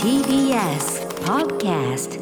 [0.00, 2.18] TBS Podcast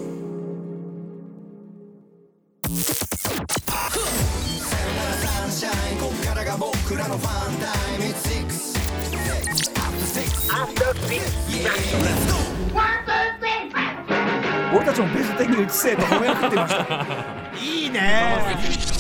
[14.70, 17.06] 俺たちもベスト10に移せと褒めまくってました。
[17.60, 18.97] いいね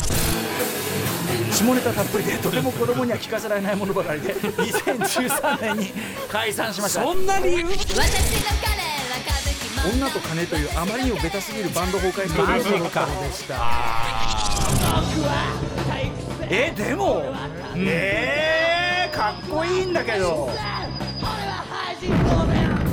[1.58, 5.92] 下ネタたっぷりでとても子供には聞かせられないものばかりで2013年に
[6.28, 7.02] 解散しました。
[7.02, 7.74] そんな理由女
[10.10, 13.56] と金というあまりにもベタすぎるバンド崩壊ストーリーのかでした。
[16.48, 17.24] えでも
[17.74, 20.50] えー、かっこいいんだけど。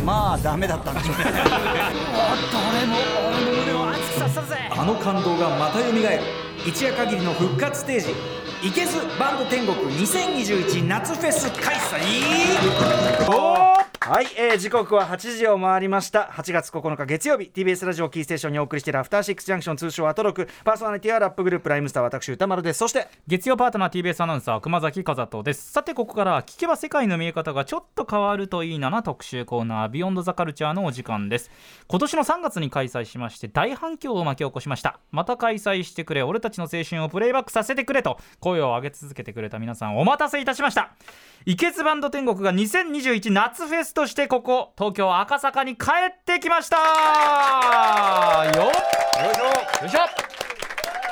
[0.03, 1.23] まあダメだったんでしょうね。
[1.33, 2.95] 誰も
[3.27, 8.05] 俺の胸を熱くさせたぜあの感動がまた蘇る一夜限りの復活ステー
[8.61, 13.74] ジいけずバンド天国2021夏フェス開催。
[14.07, 16.29] はい、えー、時刻は8時を回りました。
[16.31, 20.47] 8月9日月曜日 TBS ラジオキーステーションにお送りしているアフターシックスジャンクション通称アトロク。
[20.63, 22.77] パーソナリティはラップグループライムスター私歌丸です。
[22.77, 25.71] そして月曜パートナー TBS アナウンサー熊崎和人です。
[25.71, 31.49] さてここからは聞けば世界の見え方がちょっと変わるといいなな特集コーナービヨンドザカルチャーのお時間です。
[31.87, 34.99] 今年の3月に開催しまして大反響を巻き起こしました。
[35.09, 40.91] また開催してくれ俺たちの青春をプレイバックさせてくれと声を上げ続けてくれた皆さんお待たせいたしました。
[41.47, 46.75] イケツバンド天国が2021夏フェスとしてここ東京赤坂に帰ってきました。
[48.53, 48.71] よよ
[49.85, 49.99] いしょ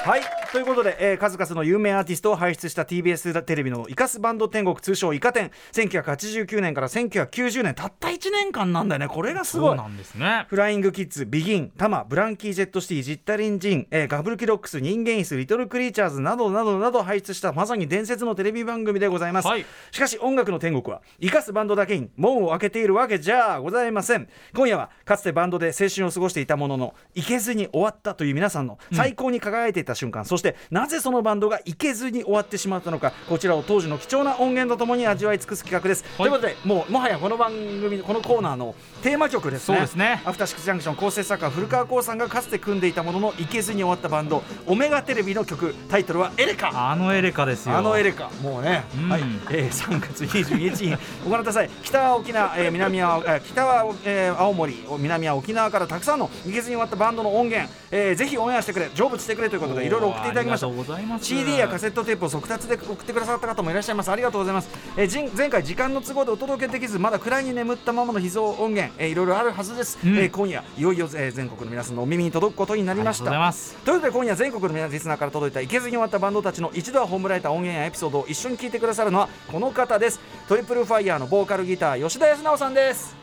[0.03, 0.21] はい。
[0.51, 5.49] ということで、えー、数々の有名アーティストを輩出した TBS テレビのイカスバンド天国通称イカ天。
[5.71, 7.73] 1989年から1990年。
[7.73, 9.07] たった1年間なんだよね。
[9.07, 9.69] これがすごい。
[9.69, 10.45] そうなんですね。
[10.49, 19.65] フライングキッズビギンタマブランキー・ジェット・シティジッタリン・ジン、えー、ガブルキロックス人間椅子リトル・クリーチャーズなどなどなど輩出したまさに伝説のテレビ番組でございます、はい。
[19.91, 24.27] しかし音楽の天国は生かすバンドだけに門を開けているわけじゃございません。
[24.53, 33.13] 今夜はかつてバンドで青春を過ごしていたものの行けずに終わったという皆さんの最高に輝いていた瞬間、そしてなぜそのバンドが行けずに終わってしまったのか。
[33.29, 39.77] こちらを当時の貴重な音源とともに味わい尽くす企画です、ということでもうもはやこの番組このコーナーのテーマ曲ですね。
[39.77, 40.21] そうですね。
[40.25, 46.91] アフターシックスジャンクション構成作家古川光さんがかつて組んでいたものの行けずに終わったバンドオメガテレビの曲タイトルはエレカ。
[46.91, 47.77] あのエレカですよ。
[47.77, 48.29] あのエレカ。
[48.41, 49.09] もうね、うん。
[49.09, 51.69] はい、えー、3月22日にご覧ください。
[51.83, 58.89] 北は沖縄、えー、南は、えー、北は、えー、青森南は沖縄からたくさんのいけずに終わったバンドの音源、えー、ぜひオンエアしてくれ。
[58.93, 61.19] 成仏してくれということでいろいろ送っていただきました。
[61.19, 64.09] CD やカセットテープを速達で送ってくださった方もいらっしゃいます。
[64.09, 70.17] ありがとうございます、えー、じん前回時間の都合でお届けできずまだ暗いに眠ったままの秘蔵音源、えー、いろいろあるはずです、うん。
[70.17, 73.25] えー今夜いよいよ、えー、全国の皆さんのお耳に届くことになりました。
[73.25, 73.39] ありがとうござい。
[73.39, 80.19] ますということで今夜全国の皆リスナーから届いたいけずに終わったバンドたちの一度は葬られた音源やエピソードを一緒に聞いてくださるのはこの方です。
[80.47, 83.15] トリプルファイヤーのボーカルギター吉田康直さんです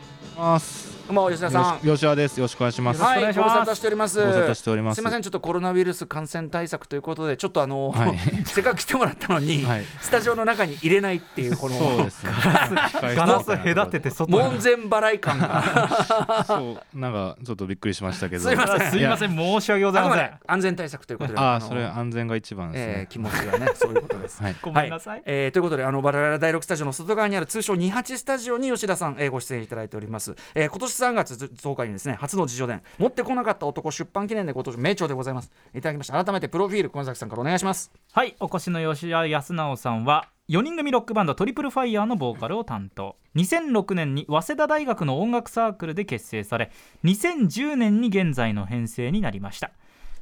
[1.11, 1.11] ます。
[1.11, 2.39] こんばんは吉田さん吉田です。
[2.39, 3.03] よろしくお願いします。
[3.03, 4.21] はい、よろしくお願いしますご無沙汰しております。
[4.21, 12.33] ご無沙汰しておりますすみません、ちょっとコロナウイルス感染対策ということで、ちょっとあの、はい せっかく来てもらったのに、はいスタジオの中に入れないっていうこのそうですね。
[13.17, 16.45] ガラス隔てて外に門前払い感が。
[16.47, 18.43] そう、なんかちょっとびっくりしましたけど。
[18.45, 23.07] すいませんすいません申し訳ございまませんで安全対策ということで、ああ、のそれ安全が一番ですえーね。
[23.11, 24.43] 気持ちがね、そういうことです。
[24.43, 24.57] はい。
[24.63, 32.83] ごめんなさい、えーということであのバラバラ第6スタジオの外側にある通称28スタジオに吉田さん、えーご出演いただいております、えー今年3月10日にですね初の自叙伝。
[32.99, 35.51] 持ってこなかった男出版記念でご登場名著でございます。
[35.75, 36.25] いただきました。
[36.25, 37.91] 改めてプロフィール熊崎さんからお願いします。
[38.13, 43.17] はいお越しの吉田康直さんは4人組ロックバンドトリプルファイヤーのボーカルを担当。
[43.37, 46.73] 2006年に早稲田大学の音楽サークルで結成され
[47.05, 49.71] 2010年に現在の編成になりました。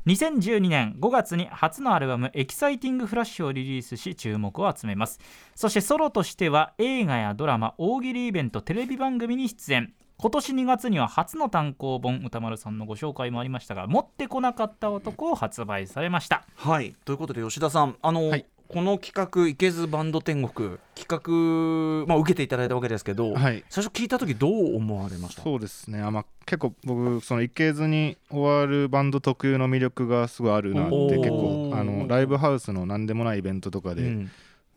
[0.09, 5.21] 2012年5月に初のアルバム「エキサイティングフラッシュ」をリリースし注目を集めます。
[5.55, 9.93] そしてソロとしては映画やドラマ大喜利イベントテレビ番組に出演。
[10.17, 16.47] 今年2月には初の単行本歌丸さんのご紹介もありましたが持ってこなかった男を発売されました。
[16.57, 16.97] はい。
[17.05, 23.65] ということで吉田さんあの、はいこの企画「いけずバンド天国」企画、まあ、受けていただいたわけですけど、はい。
[23.71, 25.43] 最初聞いた時どう思われました？
[25.43, 26.03] そうですね。
[26.03, 34.31] あまあ結構僕その行けずに終わるバンド特有の魅力がすごいあるなって結構あのライブハウスの何でもないイベントとかでうん。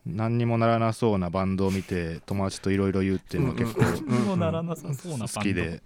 [0.04, 5.28] 何にもならなそうなバンドを見て友達といろいろ言うっていうのが結構にもならなさそうなバンド。
[5.28, 5.80] 好きで。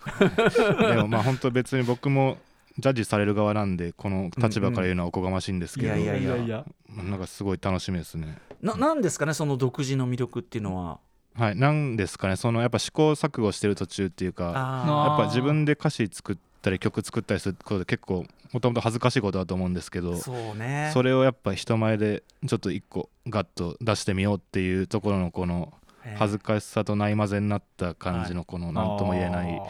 [0.95, 2.39] でもまあ本当別に僕も
[2.79, 6.65] ジャッジされる側なんでこの立場から言うのはおこがましいんですけど、いやいやいや。
[6.95, 8.39] なんかすごい楽しみですね。
[8.61, 10.99] ななんですかねその独自の魅力っていうのは？
[11.35, 12.37] はい、なんですかね。
[12.37, 20.91] そのやっぱ試行錯誤してる途中っていうかあやっぱ自分で歌詞作ったり曲作ったりすることで結構もともと恥ずかしいことだと思うんですけどーそうね。
[20.95, 25.73] それをやっぱ人前でちょっと一個ガッと出してみようっていうところのこの
[26.15, 29.61] 恥ずかしさとない混ぜになった感じのこの何とも言えない、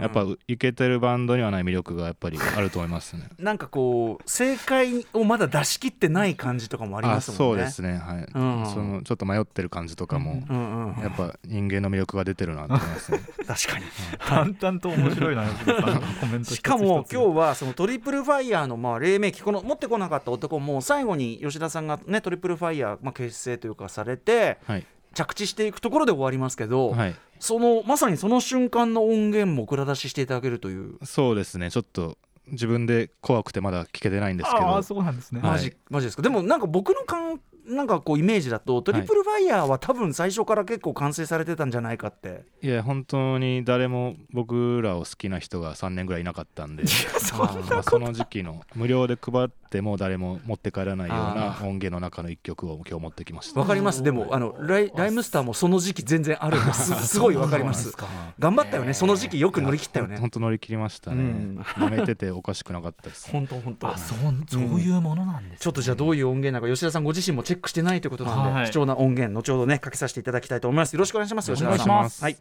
[0.00, 3.28] やっぱイケてるバンドにはない魅力がやっぱりあると思いますね。
[3.38, 7.38] なんかこう正解をまだ出し切ってない感じとかもありますもんね。
[7.38, 7.98] そうですね。
[7.98, 8.66] はい、うん。
[8.66, 13.20] そのちょっと迷ってる感じとかも、うんうん、やっぱ人間の魅力が出てるなと思いますね。
[13.46, 13.84] 確かに。
[14.18, 15.44] 淡々と面白いな
[16.20, 30.98] コメントしかも今日はそのトリプルファイヤーのまあ黎明期この持ってこなかった男も最後に吉田さんがねトリプルファイヤーまあ結成というかされてはい、着地していくところで終わりますけど、はい、そのまさにその瞬間の音源も蔵出ししていただけるという。
[31.04, 31.70] そうですね。
[31.70, 32.16] ちょっと
[32.46, 34.66] 自分で怖くてまだ聞けてないんですけど。
[34.66, 35.50] ああそうなんですね、はい。
[35.50, 36.22] マジ、マジですか？
[36.22, 46.84] でもなんか僕の感なんかこうイメージだとトリプルファイヤーは多分最初から結構完成されてたんじゃないかって、いや本当に誰も僕らを好きな人が3年ぐらいいなかったんで。
[46.86, 54.02] その時期の無料で配っても誰も持って帰らないような音源の中の一曲を今日持ってきましたわかります。
[54.02, 57.06] でもあのライライムスターもその時期全然あるんです。
[57.06, 57.96] すごいわかります。
[58.38, 58.92] 頑張ったよね。
[58.94, 60.18] その時期よく乗り切ったよね。
[60.18, 61.16] 本当乗り切りましたね。
[61.16, 61.58] うん。
[61.76, 63.30] 舐めてておかしくなかったです。
[63.30, 63.88] 本当本当。
[63.88, 64.18] あそう
[64.48, 65.48] そういうものなん。
[65.48, 69.78] です、ちょっとじゃあどういう音源なのか吉田さんご自身もチェックしてないということなんで、はい貴重な音源後ほどね。
[69.78, 72.36] かけさせていただきたいと思いますよろしくお願いします吉田さんお願いしますはい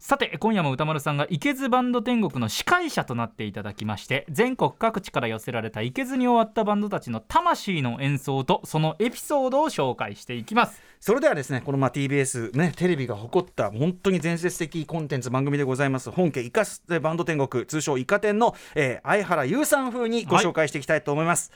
[0.00, 10.80] さて今夜も歌丸さんがいけずバンド天国の司会者となっていただきまして全国各地から寄せられたいけずに終わったバンドたちの魂の演奏とそのエピソードを紹介していきます。
[11.00, 16.10] それではですねこのまあ TBS ねテレビが誇った本当に伝説的コンテンツ番組でございます。
[16.10, 21.50] 本家イカスバンド天国通称イカ天の、えー相原優さん風にご紹介していきたいと思います、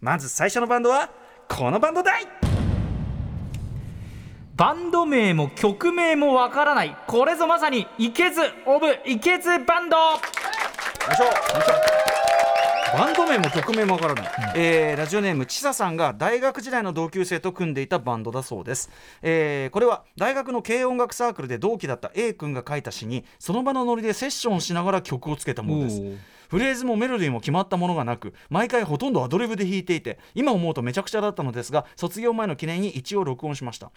[0.00, 1.10] まず最初のバンドは
[1.48, 2.45] このバンドだい
[4.56, 6.96] バンド名も曲名もわからない。
[7.06, 9.96] これぞまさにいけずオブいけずバンド。
[9.98, 10.02] よ
[11.12, 11.24] いしょ。
[11.24, 26.00] よいしょバンド名も曲名もわからない、えーラジオネームちささんが大学時代の同級生と組んでいたバンドだそうです、えーこれは大学の軽音楽サークルで同期だった A 君が書いた詩にその場のノリでセッションしながら曲をつけたものです。
[26.48, 33.90] フレーズもメロディーも決まったものがなく毎回ほとんどアドリブで弾いていて今思うとめちゃくちゃだったのですが卒業前の記念に一応録音しました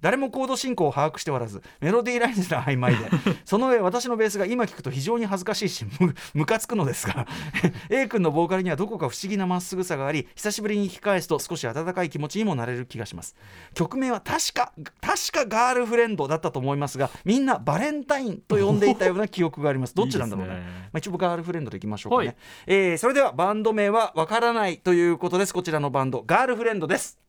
[0.00, 3.10] 誰もコード進行を把握しておらずメロディーラインすら曖昧で
[3.44, 7.26] その上私のベースが今聞くと非常に恥ずかしいしむムカつくのですが
[7.90, 13.34] A 君のボーカルにはどこか不思議なまっすぐさがあり久しぶりに聞き返すと少し温かい気持ちにもなれる気がします。
[13.74, 19.94] 曲名は確か確かガールフレンドだったと思いますがみんなバレンタインと呼んでいたような記憶があります。
[19.96, 20.54] どっちなんだろうね。
[20.54, 20.60] ね。
[20.60, 22.36] まあ、一応ガールフレンドでいきましょうかね、はい。
[22.66, 25.54] えーそれではバンド名はわからないということです。
[25.54, 27.25] こちらのバンドガールフレンドです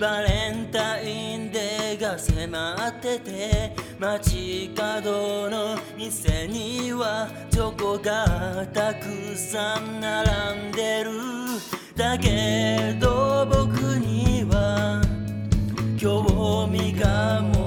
[0.00, 11.10] バレンタインデーが迫ってて街角の店にはチョコがたくさん並んでる。
[11.94, 15.02] だけど僕には
[15.98, 17.59] 興味が持て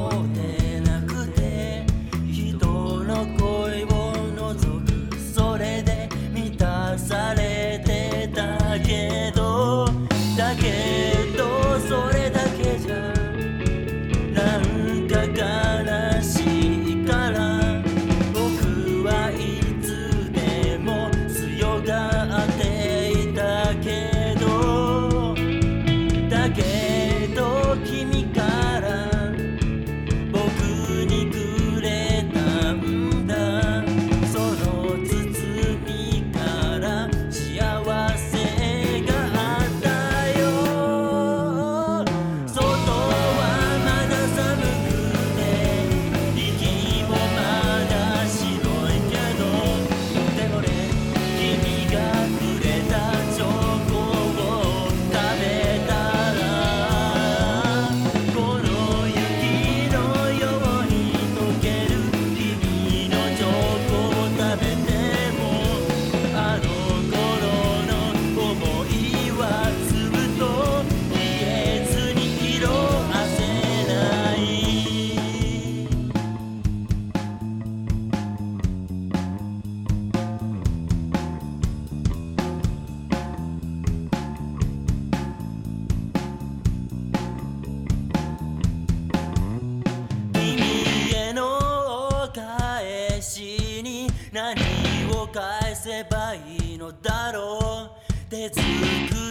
[96.84, 97.90] のだろ
[98.28, 98.30] う。
[98.30, 98.62] 手作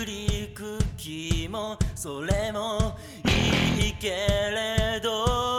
[0.07, 5.52] りクッキーもそれもいいけれど。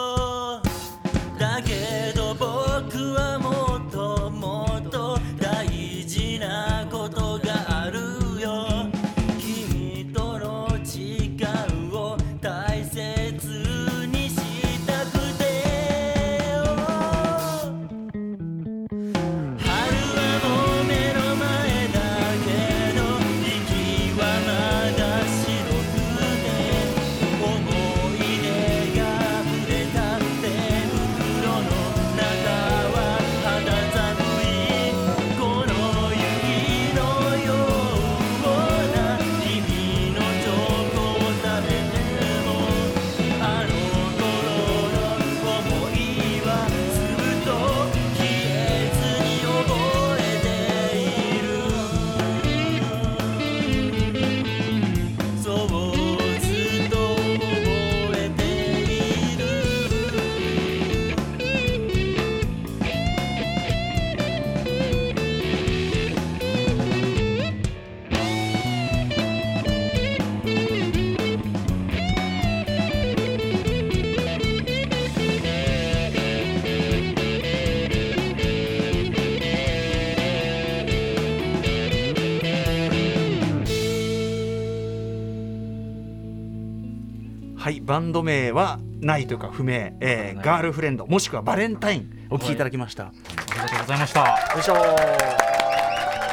[87.63, 92.27] はいバンド名はないというか不明、えーガールフレンドもしくはバレンタイン。
[92.29, 93.11] お聞きいただきました、あ
[93.53, 94.75] りがとうございましたよいしょ。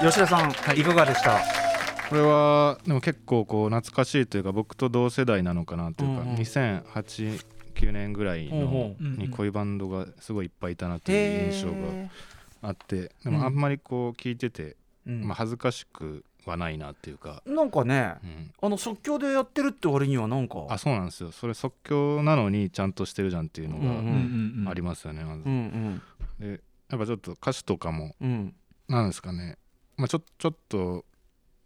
[0.04, 1.38] 吉田さん、い、かがでした？
[2.08, 6.34] これはでも結構こう懐かしいというか僕と同世代なのかなというか、うんうん。
[6.34, 7.44] 2008
[7.76, 11.76] 9年ぐらいのにこういうバンドがすごいいっぱいいたなという印象が
[12.62, 14.74] あってでもあんまりこう聞いてて、
[15.06, 15.28] うん。
[15.28, 20.66] まあ、恥ずかしくはないなっていうか、なんかねうん、あの即興でやってるって割にはなんか。
[20.68, 21.32] あそうなんですよ。
[21.32, 23.78] それ即興なのにちゃんとしてるじゃんっていうの
[24.64, 25.42] がありますよね、まず。
[25.44, 26.00] うん
[26.40, 26.54] うん。
[26.54, 28.54] でやっぱちょっと歌詞とかもうん。
[28.88, 29.56] なんですかね、
[29.96, 31.04] まあ、ちょちょっと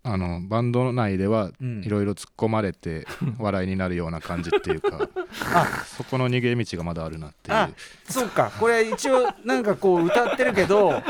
[0.06, 1.82] あのバンド内ではうん。
[1.82, 3.06] いろいろ突っ込まれて
[3.38, 5.08] 笑いになるような感じっていうか
[5.96, 7.56] そこの逃げ道がまだあるなっていう。
[7.56, 7.70] あ
[8.08, 8.52] そうか。
[8.58, 11.02] これ一応なんかこう歌ってるけど はい、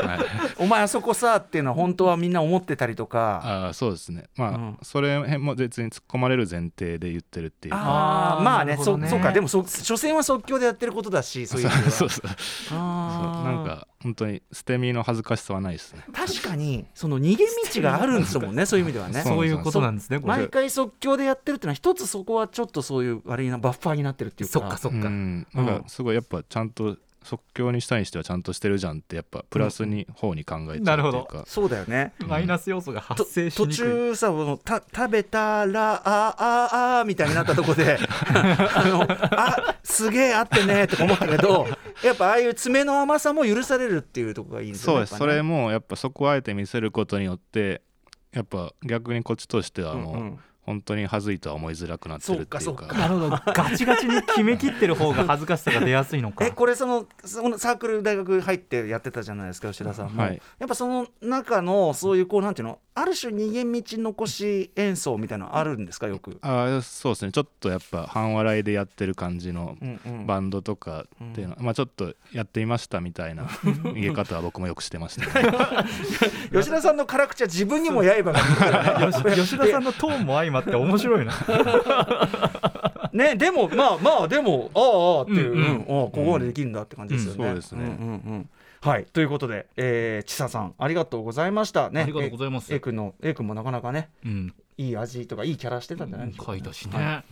[0.57, 3.69] お前あそこさっていうのは本当はみんな思ってたりとか。
[3.69, 4.25] あそうですね。
[4.37, 4.77] まあ、うん。
[4.81, 7.73] それ辺も別に突っ込まれる前提で言ってるっていう。
[7.73, 8.77] かあーまあね。
[8.77, 8.83] ね。
[8.83, 9.31] そそうか。
[9.31, 12.29] でもそ所詮は即興でやってることだしそういう そうそう
[12.69, 16.05] そうなんか本当に捨て身の恥ずかしさはないですね。
[16.13, 19.23] 確かにその逃げ道があるんですもんねそういう意味ではね。
[19.23, 24.59] そういうことなんですね毎回即興でやってるっていうのは一つそこはちょっとそういう悪いなバッファーになってるっていうか。
[24.59, 25.07] そっかそっか。
[25.07, 25.47] うん。
[25.55, 32.13] なんかすごいやっぱちゃんと即興にしたにしてはちゃんとしてるじゃんってやっぱプラスに方に考えちゃうっていうなるほか、そうだよね。
[32.19, 33.77] マイナス要素がと発生し途にくい。
[33.77, 37.97] 中さこのた食べたらあああみたいになったとこで
[38.29, 41.67] あのあすげえあってねとか思ったけど
[42.03, 45.35] やっぱああいう爪の甘さも許されるっていうところがいいんですよねそうです、ね。
[45.35, 47.81] れもやっぱそこをあえて見せることによって
[48.31, 52.59] やっぱ逆にこっちとしてはもう、うんうん本当に恥ずいとは思いづらくなってるっていうか。
[52.59, 52.97] そうかそうか。
[52.97, 53.29] なるほど。
[53.29, 56.45] ガチガチに決めきってる方が恥ずかしさが出やすいのか。
[56.45, 60.41] えこれそのそのサークル大学入ってやってたじゃないですか吉田さんも、はい。
[60.59, 67.31] やっぱその中のそういうこうなんていうのある種逃げ道残し演奏みたいなのあるんですかよく、あーそうですね。
[67.31, 70.25] ちょっとやっぱ半笑いでやってる感じのうんうん。
[70.25, 73.43] バンドとかっていうのは、まあちょっとやってみましたみたいな
[73.93, 75.45] 逃げ方は僕もよくしてました、ね、
[76.51, 81.33] 吉田さんの辛口は自分にも刃が 吉田さんのトーンも相まって面白いな。
[83.13, 85.71] ねでもまあまあでもああああっていう、うんうん。
[85.71, 87.83] ああここまでできるんだって感じですよね、うんそうですね。
[87.83, 88.49] んうんうん。
[88.81, 89.05] はい。
[89.05, 91.89] ということで、えー、ちささんありがとうございました。
[91.89, 92.01] ね。
[92.01, 92.73] ありがとうございます。
[92.73, 94.09] え A 君の A 君もなかなかね。
[94.25, 97.23] うんいい味とかいいキャラしてたんじゃないでしょうか、書いたしね。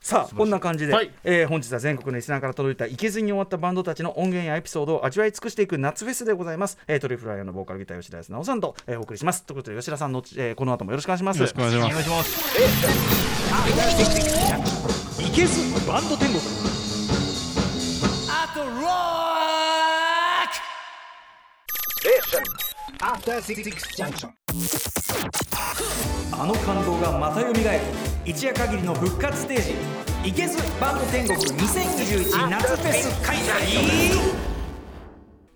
[0.00, 1.10] さあこんな感じで、はい。
[1.24, 9.44] えー本日は全国のリスナーから届いたいけずに終わったバンドたちの音源やエピソードを味わい尽くしていく夏フェスでございます、えートリフライヤーのボーカルギター吉田康直さんと、えーお送りします。
[9.44, 11.38] ということで吉田さんの、えーこの後もよろしくお願いします。
[11.38, 11.94] よろしくお願いしおます。
[11.94, 12.60] 願いします。
[15.22, 16.40] いけずバンド天国
[18.28, 18.66] あとロ
[22.66, 22.69] ッ
[23.02, 23.18] あ
[26.46, 27.54] の感動がまた蘇る
[28.26, 30.28] 一夜限りの復活ステージ。
[30.28, 34.59] いけずバンド天国2021夏フェス開催。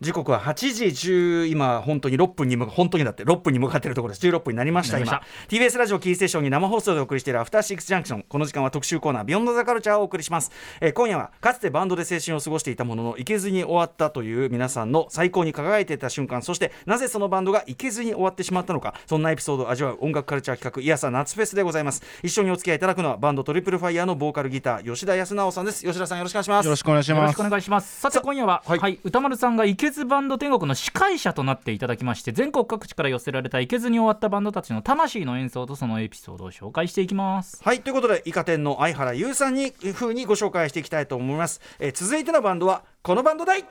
[0.00, 4.26] 時刻は8時10今本当に6分に本当にだって6分に向かっているところです。
[4.26, 5.22] 16分になりました今。
[5.48, 22.02] TBS ラジオキーステーションに生放送でお送りしているアフターシックスジャンクションこの時間は特集コーナービヨンドザカルチャーをお送りします、えー今夜はかつてバンドで青春を過ごしていたものの行けずに終わったという皆さんの最高に輝いていた瞬間そしてなぜそのバンドが行けずに終わってしまったのかそんなエピソードを味わう音楽カルチャー企画イヤサ夏フェスでございます。
[22.22, 25.84] 一緒にお付き合いいただくのはバンドトリプルファイヤーのボーカルギター吉田康直さんです。
[25.84, 26.66] 吉田さんよろしくお願いします。
[26.66, 27.20] よろしくお願いします。
[27.20, 28.00] よろしくお願いします。
[28.00, 37.62] さて今夜は、ははいい歌丸さんがいけずバンド天国の司会者となっていただきまして全国各地から寄せられたいけずに終わったバンドたちの魂の演奏とそのエピソードを紹介していきます。
[37.62, 43.64] はいということでイカ天の相原優さんに風にご紹介していきたいと思います、えー続いてのバンドはこのバンドだい。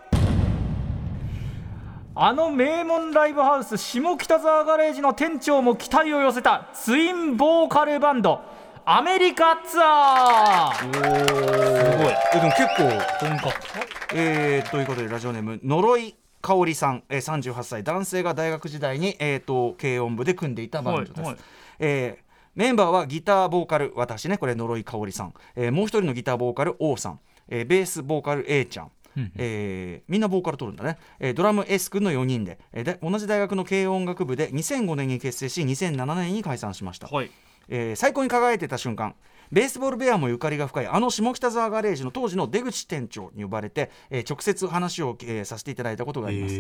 [2.16, 8.40] あの名門ライブハウス下北沢ガレージの店長も期待を寄せたツインボーカルバンド
[8.86, 10.94] アメリカツアー。
[10.94, 12.14] すごい。
[12.34, 13.54] えでも結構本格。
[14.14, 21.38] えー、ということでラジオネーム呪い香織さん、えー、38歳男性が大学時代に、えー、と軽音部で組んでいたバンドです、はいはい。
[21.80, 22.24] えー
[22.56, 28.92] メンバーはギターボーカル私ねこれ呪い香織さん、えーもう一人のギターボーカル王さん、えーベースボーカル A ちゃん。
[29.38, 37.32] えーみんなボーカル取るんだね、えードラム S 君の4人で,、えーで同じ大学の軽音楽部で2005年に結成し2007年に解散しました、はい
[37.70, 39.16] えー最高に輝いてた瞬間。
[39.52, 46.56] ベースボールベアもゆかりが深いあの下北沢ガレージの当時の出口店長に呼ばれて、えー直接話を、えーさせていただいたことがあります、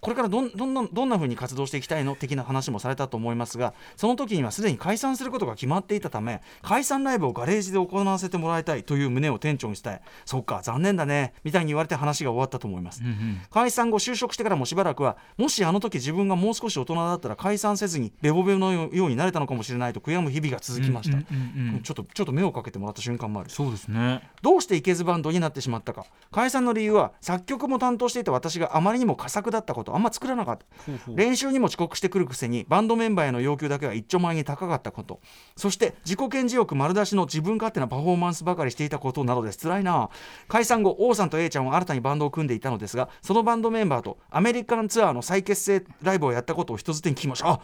[0.00, 13.02] これからどんどんなどんな風に活動していきたいの的な話もされたと思いますがその時にはすでに解散することが決まっていたため解散ライブをガレージで行わせてもらいたいという旨を店長に伝えそっか残念だねみたいに言われて話が終わったと思います、
[13.50, 23.50] 解散後就職してからもしばらくはもしあの時自分がもう少し大人だったら解散せずにベボベボのようになれたのかもしれないと悔やむ日々が続きました、うんうんうんちょっとちょっと目をかけてもらった瞬間もある。
[23.50, 24.28] そうですね。
[24.42, 26.06] どうしていけずバンドになってしまったか。
[26.32, 29.94] 解散の理由は作曲も担当していた私があまりにも佳作だったこと。
[29.94, 30.66] あんま作らなかった。
[31.14, 35.20] 練習にも遅刻してくるくせにバンドメンバーへの要求だけは一丁前に高かったこと。
[35.56, 39.58] そして自己顕示欲丸出しの自分勝手なパフォーマンスばかりしていたことなどです。
[39.58, 40.10] 辛いな。
[40.48, 47.48] 解散後王さんと A ちゃんは新たにバンドを組んでいたのですがそのバンドメンバーとアメリカンツアーの再結成ライブをやったことを人づてに聞きました。
[47.48, 47.60] あ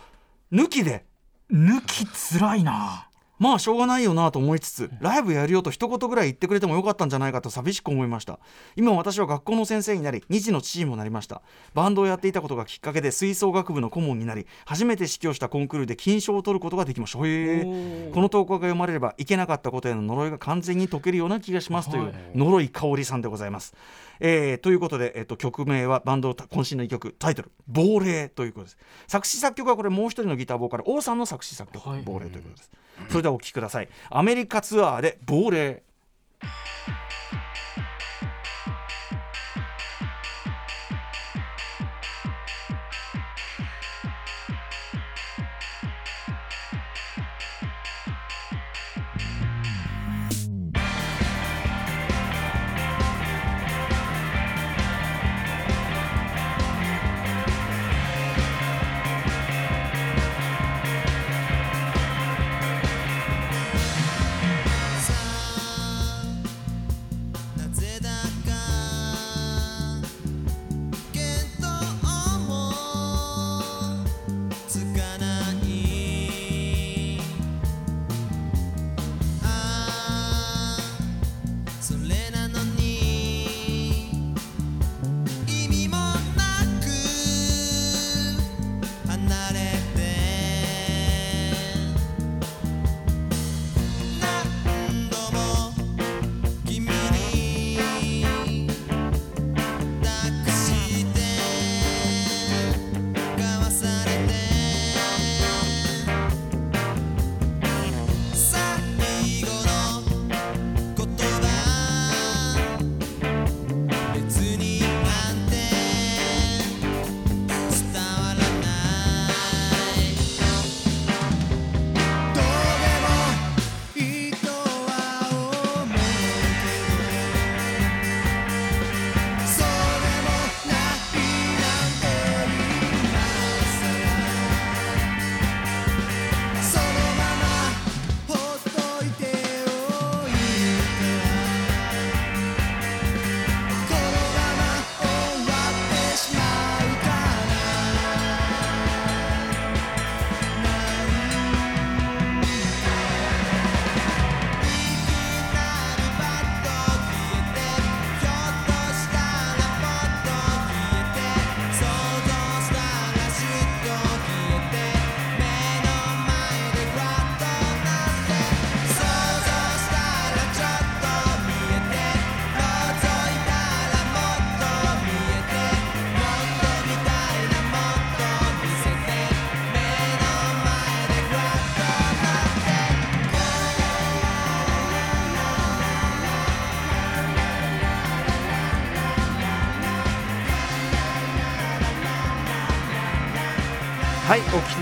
[0.52, 1.04] 抜きで。
[1.52, 3.09] 抜きつらいな
[3.40, 8.38] まあしょうがないよなと思いつつライブやるよと一言ぐらい言ってくれてもよかったんじゃないかと寂しく思いました。
[8.76, 11.40] 今私は学校の先生になり2児の父にもなりました。
[11.72, 17.18] バンドをやっていたことがきっかけで吹奏楽部の顧問になり初めて指揮をしたコンクールで金賞を取ることができました。
[17.18, 18.10] へえ。
[18.12, 23.74] この投稿が読まれればいけなかったことへの呪いが完全に解けるような気がしますという呪い香りさんでございます。
[24.20, 28.78] えーということで、えっと、曲名はバンド渾身の一曲タイトル「亡霊」ということです。
[29.08, 32.70] 作詞作曲はこれもう一人のギターボーカル王さんの作詞作曲「亡霊」ということです
[33.08, 33.88] それではお聴きください。
[34.10, 35.82] アメリカツアーで「亡霊」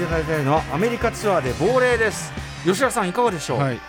[0.09, 2.33] はいお聞きいただいているのアメリカツアーで亡霊です
[2.65, 3.81] 吉田さんいかがでしょう、はい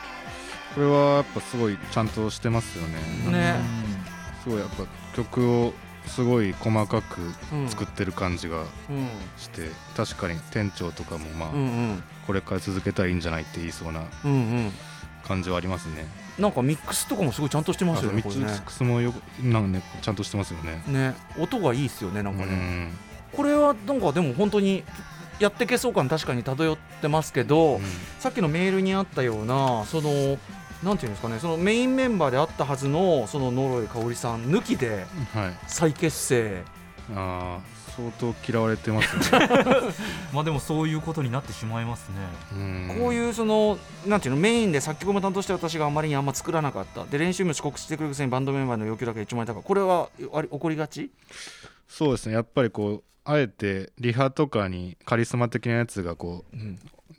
[0.76, 3.56] これはやっぱすごいちゃんとしてますよねね
[4.44, 5.74] すごいやっぱ曲を
[6.06, 7.20] すごい細かく
[7.70, 8.66] 作ってる感じがうん
[9.38, 11.62] して、確かに店長とかもまあ、うんう
[11.94, 14.04] んこれから続けたらいいんじゃないって言いそうな
[15.24, 16.06] 感じはありますね。
[16.38, 20.84] なんかミックスとかもすごいちゃんとしてますよねミックスもよくなんねちゃんとしてますよね。
[20.88, 22.92] ね音がいいっすよねなんかね、
[23.36, 24.84] これはなんかでも本当に
[25.40, 27.82] やってけそう感確かに漂ってますけど、うん。
[28.20, 30.38] さっきのメールにあったようなその
[30.84, 35.58] なんていうんですかねそのメインメンバーであったはずのその野呂井香織さん抜きではい。
[35.68, 36.64] 再結成。
[37.16, 39.50] ああ相当嫌われてますね。
[40.32, 42.16] まあでもそういうことになってしまいますね。
[42.54, 42.56] う
[42.96, 42.96] ん。
[43.00, 47.04] こういうそのなんていうのメインで作曲も担当して私があまりにあんま作らなかった。
[47.06, 51.12] で練習も遅刻してくるくせにバンドメンバーの要求だけ一万円高いこれはあり起こりがち？
[51.90, 52.36] そうですね。
[52.36, 56.56] やっぱりこうあえてリハとかにカリスマ的なやつがこう、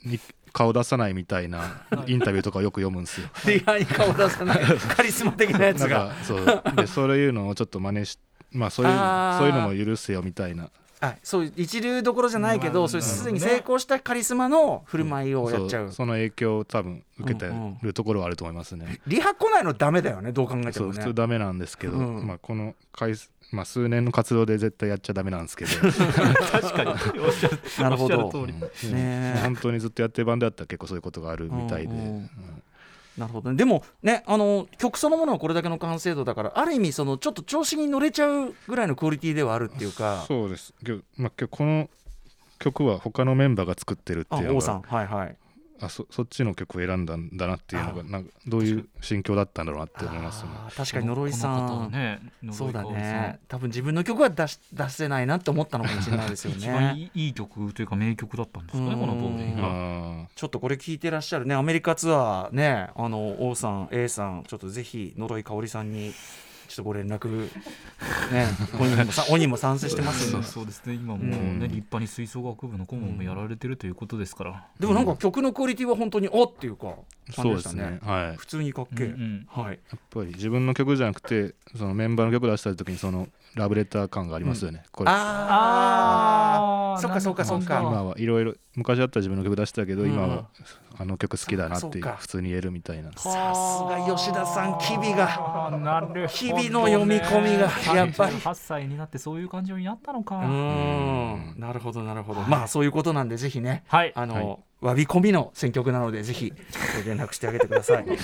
[0.09, 0.19] に
[0.53, 3.29] 顔出さないみたいなインタビューとかをよく読むんですよ。
[3.47, 4.61] リハに顔出さない。
[4.97, 6.09] カリスマ的なやつが。
[6.09, 6.77] かそう。
[6.77, 8.19] でそういうのをちょっと真似し
[8.53, 8.93] まあそういう
[9.39, 10.71] そういうのも許せよみたいな
[11.03, 19.01] あそういう一流どころじゃないけど、まあそれすでにね成功したカリスマの振る舞いをやっちゃう,、そその影響を多分受けてうんるところはあると思いますね。
[19.07, 20.73] リハ来ないのダメだよねどう考えてもね。
[20.73, 22.27] そう普通ダメなんですけど、うん。
[22.27, 25.71] まあ、この回数、まあ、数年の活動で絶対やっちゃダメなんですけど。
[25.81, 26.91] 確かに。
[27.21, 28.31] おっしゃるなるほど。
[28.35, 28.47] うん。
[28.47, 28.61] ね
[28.93, 29.41] え。
[29.43, 32.07] 本当にずっとやってるバンドだったら結構そういうことがあるみたいで、うんうん。
[32.07, 32.31] うん
[33.21, 33.57] なるほどね。
[33.57, 40.25] でもねあの曲そのものはこれだけの完成度だからある意味そのちょっと調子に乗れちゃうぐらいのクオリティではあるっていうか。
[40.27, 40.75] そうです。
[41.17, 41.91] まあ、今日この
[42.59, 44.81] 曲は他のメンバーが作ってるっていうのあ王さん。
[44.83, 45.37] がはいはい
[45.83, 50.51] あそそっちの曲を選んだんだなっていうのがなんかどういう心境だったんだろうなって思いますね。
[50.77, 52.21] 確かに呪いさん、ね
[52.53, 53.41] そうだね。
[53.49, 59.01] 多分自分の曲は出し出せないなって思ったのかもしれないですよ 一番ねいいいい曲というか名曲だったんですかねうん。
[59.01, 61.55] このボーちょっとこれ聞いてらっしゃるね。
[61.55, 66.13] アメリカツアーねあの王さん A さんちょっとぜひ呪い香織さんに
[66.71, 67.51] ちょっとご連絡
[68.33, 68.47] ね
[68.79, 70.95] 本人もさ本人も賛成してますんでそうですね。
[70.95, 71.59] 今もううん。
[71.59, 74.65] ね立派に吹奏楽部の顧問もやられてるということですから。
[74.79, 78.01] でもなんか曲のクオリティは本当におっていうかーそうです感じでしたねね。
[78.03, 78.25] はい。
[78.27, 79.81] やっ普通にかっけえ、うんうんはい。
[80.11, 84.85] ぱり自分の曲じゃなくてそのメンバーの曲出した時にそのラブレター感がありますよね。
[84.93, 85.11] これ。
[85.11, 87.01] ああー。
[87.01, 87.75] そっかそっかそっか。
[87.75, 90.11] なるほど今はいろいろ昔だったら自分の曲出したけど、うん。
[90.11, 90.47] 今は
[90.99, 92.17] あの曲好きだなってそうか。
[92.21, 93.11] 普通に言えるみたいな。
[93.13, 95.71] さすが吉田さん機微が。
[95.83, 96.29] なるほどね。
[96.29, 98.37] 日々の読み込みがやっぱり。
[98.37, 100.37] 8歳になってそういう感情になったのか。
[100.37, 101.55] うーん。
[101.59, 102.43] なるほどなるほど。
[102.43, 103.85] まあそういうことなんでぜひね。
[103.89, 104.13] はい。
[104.15, 108.07] あの、わび込みの選曲なのでぜひご連絡してあげてください。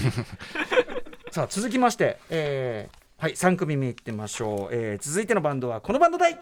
[1.33, 6.39] さあ続きまして、えーはい3組目いってみましょう、えー続いてのバンドはこのバンドだい。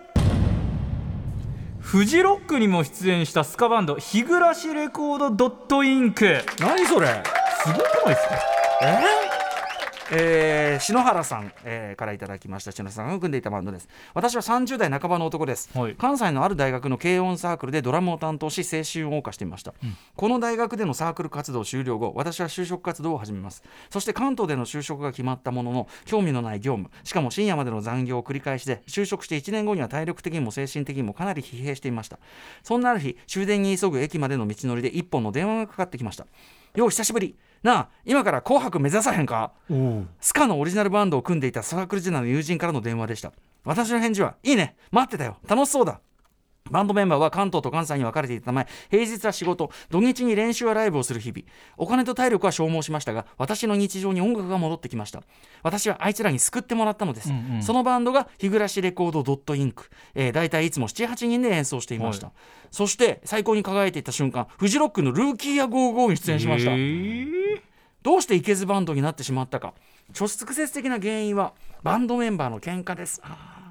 [1.78, 6.38] フジロックにも出演したスカバンド日暮らしレコードドットインク。
[6.58, 7.22] 何それ？
[7.62, 8.34] すごくないですか？
[8.82, 9.23] えー？
[10.10, 12.72] えー篠原さん、えーからいただきました。
[12.72, 13.88] 篠原さんが組んでいたバンドです。
[14.12, 15.94] 私は30代半ばの男です、はい。
[15.94, 19.72] 関西のある大学の軽音サークルでドラムを担当し青春を謳歌していました、
[20.16, 23.62] この大学でのサークル活動終了後私は就職活動を始めます。
[23.90, 26.90] そして関東での就職が決まったものの興味のない業務。
[27.04, 32.18] しかも深夜までの残業を繰り返しで就職して1年後には体力的にも精神的にもかなり疲弊していました。
[32.62, 36.26] そんなある日終電に急ぐ駅までの道のりで一本の電話がかかってきました
[36.74, 39.52] よう久しぶりなあ今から紅白目指さへんか？
[40.20, 43.32] スカのオリジナルバンドを組んでいたサークル時代の友人からの電話でした。
[43.64, 44.76] 私の返事はいいね。
[44.92, 45.38] 待ってたよ。
[45.48, 46.00] 楽しそうだ。
[46.70, 51.42] バンドメンバーは関東と関西に分かれていたため平日は仕事土日に練習やライブをする日々。
[51.76, 55.22] お金と体力は消耗しましたが私の日常に音楽が戻ってきました。
[55.62, 57.62] 私はあいつらに救ってもらったのです、うんうん。
[57.62, 62.32] そのバンドが日暮らしレコードドットインク、えー、大体いつも78人で演奏していました、は
[62.70, 67.43] そして最高に輝いていた瞬間フジロックのルーキーや55に出演しました、えー
[68.04, 69.72] どうしていけずバンドになってしまったか。
[70.16, 73.20] 直接的な原因はバンドメンバーの喧嘩です。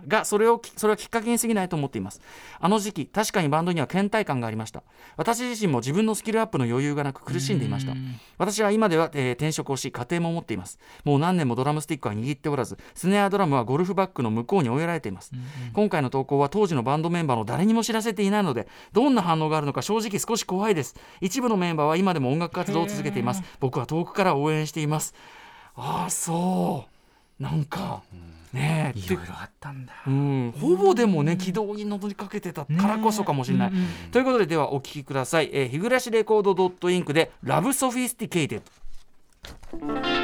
[0.08, 2.22] がそれをそれはきっかけに過ぎないと思っています。
[2.60, 4.84] あの時期確かにバンドには倦怠感がありました。
[5.18, 7.94] 私自身も自分のスキルアップの余裕がなく苦しんでいました。
[8.38, 10.80] 私は今では、えー転職をし家庭も持っています。
[11.04, 15.32] もう何年もドラムスティックは握っておらずスネアドラムはゴルフバッグの向こうに追いやられています、
[15.74, 20.96] 今回の投稿は当時のバンドメンバーの誰にも知らせていないのでどんな反応があるのか正直少し怖いです。
[21.22, 23.42] 一部のメンバーは今でも音楽活動を続けています。
[23.60, 25.13] 僕は遠くから応援しています。
[25.76, 26.92] ああそう
[27.43, 28.01] なんか
[28.53, 33.71] ねえいろいろあったんだうん、ほぼでもね軌道に乗りかけてたからこそかもしれない。
[33.71, 35.49] ねうんうんということでではお聴きください。
[35.51, 40.22] えー、日暮らしレコードドットインクで Love Sophisticated。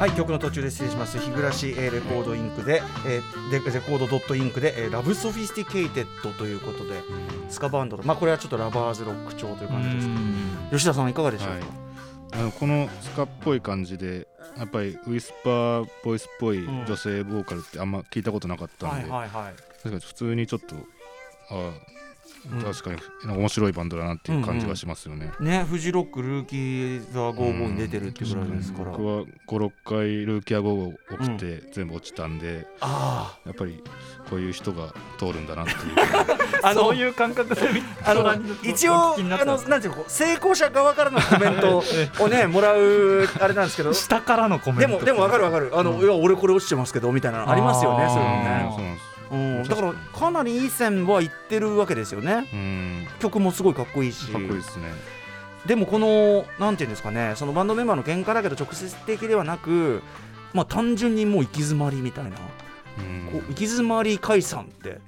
[0.00, 1.18] はい曲の途中で失礼します。
[1.18, 7.02] 日暮レコードインクで、えー、でレコードドットインクで、えー Love Sophisticated ということで
[7.50, 10.20] スカバンドのまあこれはちょっとラバーズロック調という感じですけど。
[10.70, 11.62] 吉田さんいかがでしょうか、はい。
[12.32, 16.86] あのこのスカっぽい感じでやっぱりウィスパーボイスっぽいうん。
[16.86, 19.54] 女性ボーカルってあんま聞いたことなかったんで、はいはいはい。
[19.82, 20.76] 確かに普通にちょっと
[21.50, 21.72] あ
[22.62, 25.32] 確かになんか面白いバンドだなっていう感じがしますよね。
[25.40, 33.82] ねフジロックルーキーザー55に出てるっていうぐらいですから、僕は56回ルーキア号起きて全部落ちたんで、あやっぱり
[34.28, 35.78] こういう人が通るんだなっていう。
[36.62, 41.82] あ あのそういう感覚で見あの一応あのなんていうのこう成功者側からのコメント
[42.24, 43.92] をねもらうあれなんですけど。
[44.00, 45.70] 下からのコメントでもでも分かる分かる。
[45.74, 48.44] あの、いや俺これ落ちてますけどみたいなのありますよねそういうのうん。
[48.44, 52.48] ねそうなんですうん、だからかなりいい線は言ってるわけですよね。
[52.52, 53.06] うん。
[53.20, 54.26] 曲もすごいかっこいいし。
[54.32, 54.86] かっこいいですね。
[55.66, 60.02] でもこのなんていうんですかねそのバンドメンバーの喧嘩だけど直接的ではなく
[60.54, 63.28] まあ単純にもう行き詰まりみたいな、うん。
[63.30, 64.98] こう行き詰まり解散って。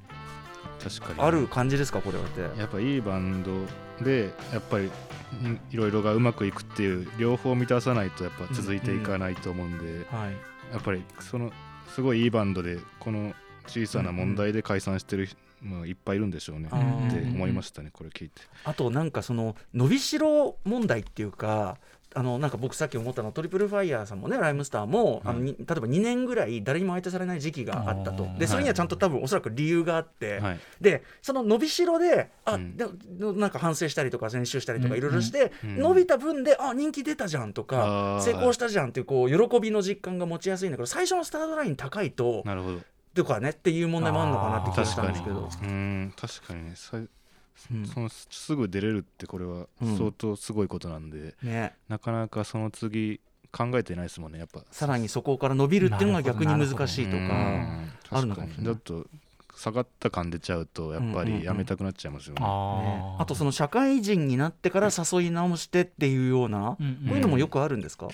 [0.83, 1.27] 確かに。
[1.27, 2.01] ある感じですか？
[2.01, 2.41] これはって。
[2.61, 10.33] やっぱいいバンドでやっぱりんいろいろがうまくいくっていう両方満たさないとやっぱ続いていかないと思うんで、はい。
[10.73, 11.51] やっぱりその
[11.95, 13.33] すごいいいバンドでこの
[13.66, 18.42] 小さな問題で解散してる人もいっぱいいるんでしょうね、って思いましたねこれ聞いて。
[18.64, 21.79] あとなんかその伸びしろ問題っていうか
[22.14, 28.29] あのなんか僕さっき思ったのはトリプルファイヤーさんもねライムスターも、あのに例えば2年ぐらい誰にも相手されない時期があったと。
[28.38, 30.61] でそれにはちゃんと多分おそらく理由があって、はい。
[30.81, 32.77] でその伸びしろであ、うん。
[32.77, 32.87] で
[33.18, 34.98] なんか反省したりとか練習したりとかうん。
[34.98, 35.79] いろいろして、うん。
[35.79, 42.81] 伸びた分であ人気出たじゃんとか成功したじゃんっていうこう喜びの実感が持ちやすいんだけど最初のスタートライン高いとなるほど
[43.14, 45.68] とかねっていう問題もあるのかなって気がし確かにたんですけど。
[45.68, 46.64] うん確かに。
[46.64, 47.87] ねさうん。
[47.87, 49.96] そのすぐ出れるってこれはうん。
[49.96, 53.20] 相当すごいことなんで、ね、なかなかその次
[53.53, 54.62] 考えてないですもんねやっぱ。
[54.70, 57.27] さらにそこから伸びるっていうのが逆に難しいとうか。
[57.27, 57.92] ん。
[58.11, 58.75] あるのかもしれない。
[58.75, 58.92] 確に。
[58.92, 59.07] ちょっと
[59.55, 61.38] 下がった感出ちゃうとやっぱうんうんうん。
[61.40, 63.22] りやめたくなっちゃいますよね、ねあー。
[63.22, 67.09] あとその社会人になってから誘い直してっていうような、うんうん。
[67.09, 68.09] こういうのもよくあるんですか、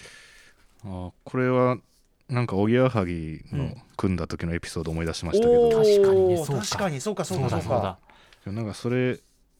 [0.84, 1.78] あーこれは
[2.28, 3.82] なんかおぎやはぎのうん。
[3.96, 6.62] 組んだ時のエピソードを思い出しましたけど、おー確かにねそうか。
[6.62, 7.98] 確かにそうかそうかそうかだ
[8.44, 8.52] そうだ。
[8.52, 9.18] なんかそれ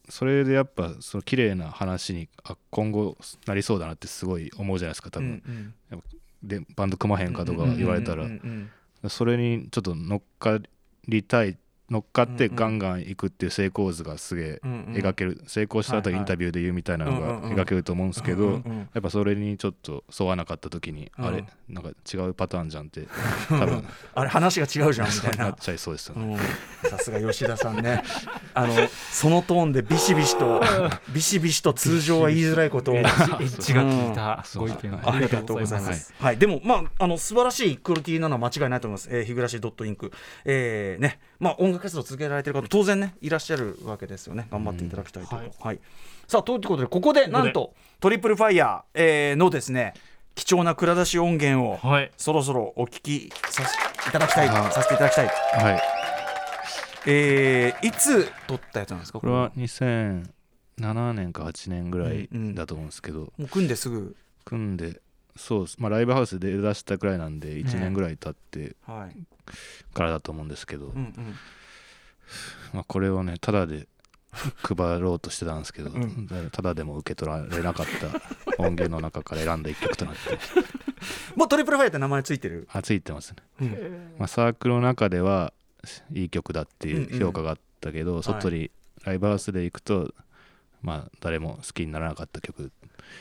[0.08, 5.74] それでやっぱその綺麗な話にあ今後なりそうだなってすごい思うじゃないですか多分、うん
[6.40, 8.70] でバンド組まへんかとかうん言われたら、うんうん
[9.02, 9.10] うん。
[9.10, 10.60] それにちょっと乗っか
[11.08, 11.58] りたい
[11.90, 14.94] 乗っかってガンガン行くっていう成功図がすげえうんうん。
[14.94, 16.20] 描ける、成功した後はいはい。
[16.20, 18.78] インタビューで言うみたいなのが描けると思うんですけど、うんうんうん。
[18.78, 21.26] やっぱそれにちょっと沿わなかった時に、うん。
[21.26, 23.06] あれなんか違うパターンじゃんって
[23.48, 23.84] 多分。
[24.14, 25.44] あれ話が違うじゃんみたいな。
[25.46, 26.38] なっちゃいそうですよね。
[26.84, 26.90] うん。
[26.90, 28.02] さすが吉田さんね。
[28.52, 28.74] あの
[29.10, 30.62] そのトーンでビシビシと
[31.14, 34.44] ビシビシと通常は言いづらいことをエッジが効いた。
[34.56, 36.12] ご意見ありがとうございます。
[36.18, 39.08] はい、でも、まあ、あの素晴らしいクオリティなのは間違いないと思います。
[39.10, 40.12] えー、日暮らしドットインク、
[40.44, 44.48] えー、ね、まあ、音楽活動を続けられている方、当然ね、いらっしゃるわけですよね。
[44.50, 45.36] 頑張っていただきたいと。
[45.36, 45.78] うんはいはい。
[46.26, 49.94] さあ、ということで、ここで、なんと、トリプルファイヤー、えー、のですね。
[50.34, 55.26] 貴重な蔵出し音源を、はいそろそろお聞きさせいただきたい、あさせていただきたい。
[55.26, 55.32] は
[55.72, 55.82] い、
[57.06, 59.18] えー、いつ撮ったやつなんですか？
[59.18, 64.14] これは2007年か8年ぐらいうんうんだと思うんですけど、もう組んですぐ。
[64.44, 65.00] 組んで
[65.38, 69.16] そうです、まあ、ライブハウスで出したくらいなんで1年ぐらい経ってはい。
[69.94, 71.34] からだと思うんですけど、うんうん。
[72.74, 73.86] まあ、これをねただで
[74.30, 76.28] 配ろうとしてたんですけど、うん。
[76.52, 78.08] ただでも受け取られなかった。
[78.62, 80.38] 音源の中から選んだ一曲となって。
[81.36, 82.68] もうトリプルファイヤーって名前ついてる？
[82.72, 84.14] あついてますね、うん。
[84.18, 85.54] まあ、サークルの中では
[86.12, 88.70] いい曲だっていう評価があったけど、外に
[89.04, 90.12] ライブハウスで行くと
[90.82, 92.70] まあ誰も好きにならなかった曲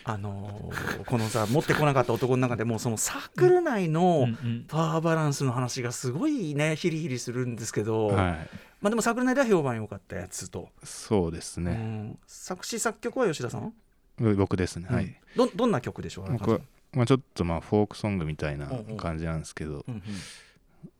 [0.04, 4.28] あのーこのさ持ってこなかった男の中でもそのサークル内の
[4.68, 8.16] パワーバランスの話がすごいねヒリヒリするんですけど、はい。
[8.82, 12.20] まあでもサークル内では評判良かったやつと、そうですうね、ん。
[12.28, 13.74] 作詞作曲は吉田さん、
[14.36, 15.16] 僕ですね、はい。
[15.36, 16.60] どどんな曲でしょう僕は、
[16.94, 20.04] まあ、ちょっとまあフォークソングみたいな感じなんですけど、うん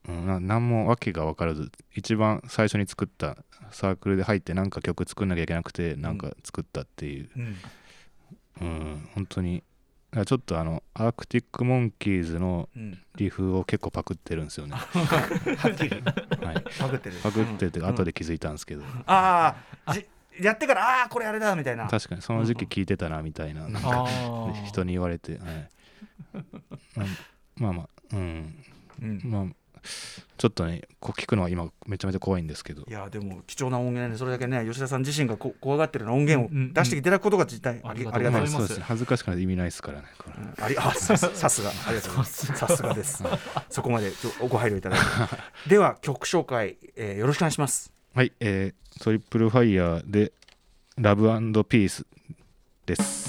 [0.08, 3.36] うん、な何も訳が分からず一番最初に作った
[3.70, 7.56] サークルで入ってなんか曲作んなきゃいけなくてなんか作ったっていう、うん
[8.60, 9.62] うん、本当に。
[10.24, 12.98] ちょっとあのアークティック・モンキーズのうん。
[13.16, 15.90] リフを結構パクってるんですよね、はっきり。
[15.90, 17.16] はい、パクってる。
[17.22, 17.86] パクっててうん。
[17.86, 20.06] 後で気づいたんですけど、ああじ
[20.40, 21.88] やってからああーこれあれだみたいな。
[21.88, 23.68] 確かにその時期聞いてたなみたいな。
[23.68, 24.06] なんか
[24.66, 25.40] 人に言われて、はい、
[26.94, 27.06] まあ
[27.56, 28.64] まあまあうん。
[29.02, 29.20] うん。
[29.24, 29.44] まあ
[30.38, 32.84] ちょっとねこう聞くのは今めちゃめちゃ怖いんですけど。
[32.88, 38.84] いやでも貴重な音源でそれだけね吉田さん自身がこ怖がってるような音源を出していただくことが実態ありありがたいですね。
[38.84, 40.30] 恥ずかしくない意味ないですからねう
[40.62, 42.46] んありあさすがありがとうございます。
[42.46, 42.94] さすが。
[42.94, 43.22] です。
[43.68, 45.70] そこまでちょご配慮いただいて。
[45.70, 47.92] では曲紹介、えーよろしくお願いします。
[48.14, 50.32] はい、えー、トリプルファイヤーで
[50.96, 51.24] ラブ
[51.64, 52.06] ピース
[52.86, 53.27] です。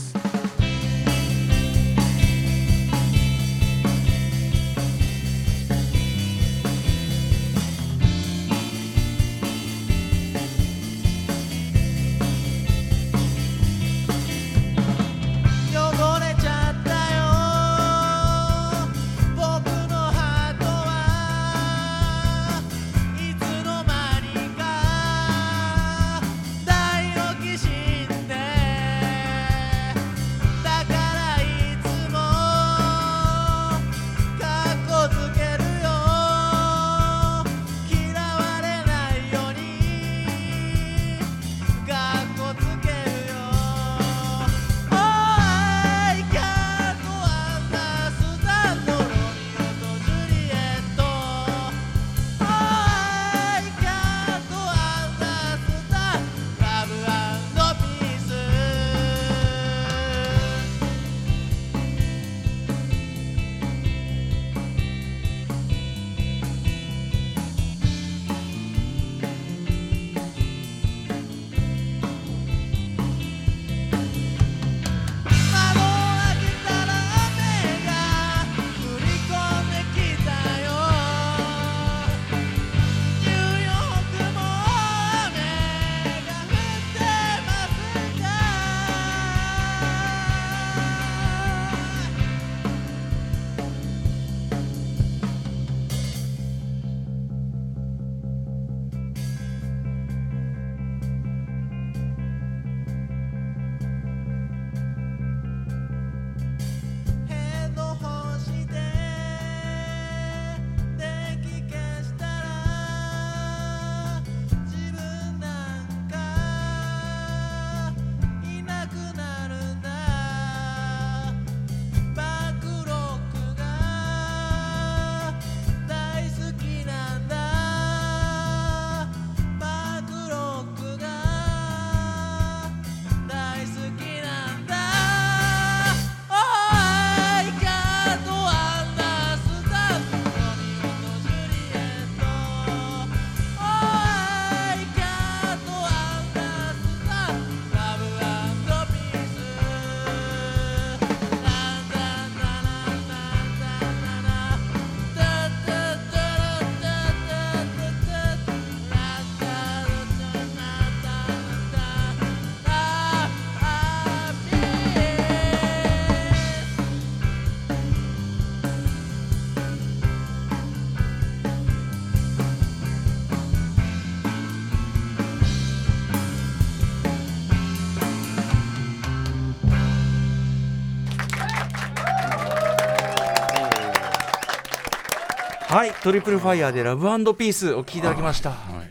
[185.79, 187.03] はいトリプルファイヤーでラブ
[187.33, 188.49] ピースお聴きいただきました。
[188.49, 188.83] は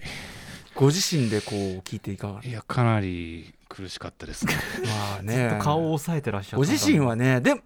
[0.75, 4.55] ご自身でこう聞いていかがい、いやかなり苦しかったですね。
[5.13, 5.59] まあね。
[5.61, 7.63] 顔を押さえてらっしゃったご自身はねで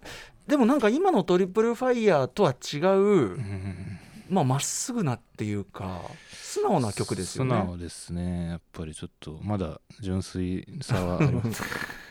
[0.48, 6.00] でもなんか今のトリプルファイヤーとは違ううんまあまっすぐなっていうか
[6.32, 7.50] 素直な曲ですよね。
[7.52, 8.48] 素直ですね。
[8.48, 11.62] やっぱりちょっとまだ純粋さはあります。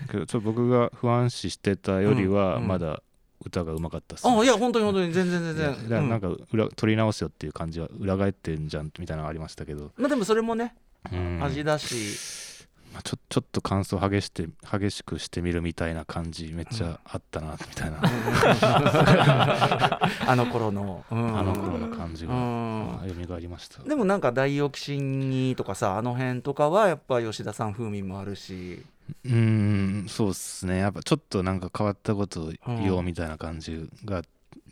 [0.09, 2.67] けどちょっと僕が不安視してたよりはうんうん。
[2.69, 3.03] まだ
[3.45, 5.11] 歌がうまかったっす、あいや本当に本当に。
[5.13, 5.89] 全然全然。
[5.89, 6.19] なんうん。
[6.37, 10.75] か裏取り直すよっていう感じは裏返ってんじゃんみたいなのがありましたけど、まあでもそれもね
[11.11, 11.39] うん。
[11.43, 12.51] 味だし。
[12.93, 18.01] まあ、ちょちょっと感想激して激しくしてみるみたいな感じめっちゃあったなみたいな、
[20.27, 21.05] あの頃の。
[21.09, 21.39] うん。
[21.39, 23.25] あの頃の感じがうん。
[23.27, 23.81] 蘇りました。
[23.83, 28.83] でもなんか大オキシニとかさあの辺とかはやっぱ吉田さん風味もあるし
[29.25, 29.35] うー
[30.05, 30.79] んそうっすね。
[30.79, 34.23] やっぱちょっとなんか変わったことを言おうみたいな感じが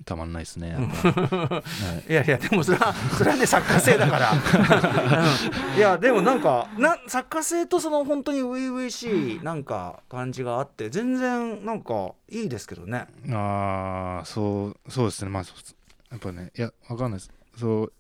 [0.05, 1.11] たまんないですねやっぱ、
[1.61, 1.63] は
[2.07, 2.11] い。
[2.11, 5.77] いやいやでもそれは それはね作家性だから、うん。
[5.77, 13.07] いやでもなんかな作家性とその本当に初々しいなんか感じがあって全然なんかいいですけどね。
[13.31, 15.31] ああそうそうですね。
[15.31, 15.43] まあ
[16.11, 17.31] やっぱねいやわかんないです。
[17.57, 17.93] そう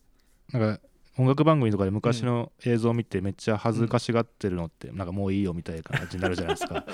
[0.51, 0.81] なんか
[1.19, 6.85] 音楽番組とかで昔の映像を見てめっちゃ恥ずかしがってるのってなんかもういいよみたいな感じになるじゃないですか。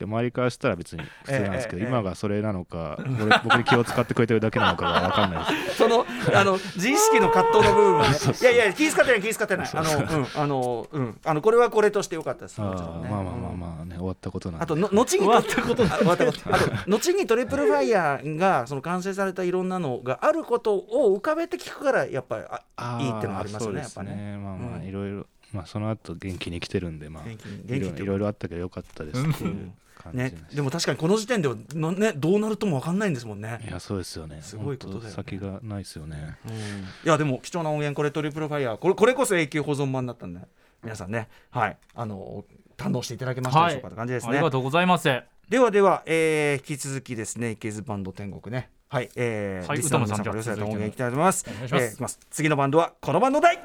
[0.00, 5.78] 周りからしたら別に普通なんですけど、ええ今がそれなのか俺僕に気を使ってくれてるだけなのかが分かんないです。
[5.82, 8.14] そのあの自意識の葛藤の部分はね。
[8.40, 9.70] いやいや気遣ってない気遣ってない。
[9.72, 11.20] あのうんあのうん。
[11.24, 12.68] あのこれはこれとしてよかったですね。
[12.68, 14.64] ーまあまあまあまあね終わったことなんで。
[14.64, 16.38] あとの後に終わったことあ終わったこと。
[16.54, 24.38] あと後にトリプルファイヤーがその完成されたいろんなのがあることを浮かべて聞くからやっぱりいいってのはありますよねやっそうですぱね。
[24.38, 24.84] まあまあうん。
[24.84, 30.44] いろいろまあその後元気に来てるんでまあ元気にいろ元気っていろいろあったけどよかったですっていう感じでね。
[30.50, 33.60] す、でも確かにこの時点ではの、ね、どうなるとも分かんないんですもんね。
[33.66, 34.40] いやそうですよね。
[34.42, 35.10] すごいことだよね。
[35.10, 36.36] 先がないですよね。
[36.46, 36.54] うん。
[36.54, 36.56] い
[37.04, 38.76] やでも貴重な音源これトリプルファイヤー。
[38.76, 40.40] これこれこそ永久保存版だったんで
[40.82, 41.28] 皆さんね。
[41.50, 41.76] はい。
[41.94, 42.44] あの
[42.76, 44.32] 堪能していただけましたでしょうかって感じですね。
[44.32, 45.04] ありがとうございます。
[45.48, 48.70] ではでは、えー引き続きですね、イケズバンド天国ね。
[48.94, 51.44] はい、えー、はいリスナーの皆さんから寄せられた音源いきたいと思います。
[51.50, 52.20] お願いします。
[52.30, 53.58] 次のバンドはこのバンドだい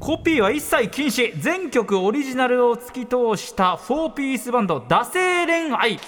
[0.00, 1.38] コピーは一切禁止。
[1.38, 6.00] 全曲オリジナルを突き通した4ピースバンド惰性恋愛。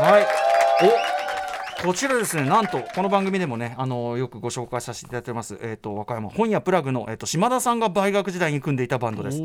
[0.00, 0.26] はい。
[1.08, 1.11] お
[1.82, 9.42] こちらですね、なんとこの番組でもね、あのよくご紹介させていただいてます、えっ、と和歌山本屋プラグのえっ、と島田さんが大学時代に組んでいたバンドです。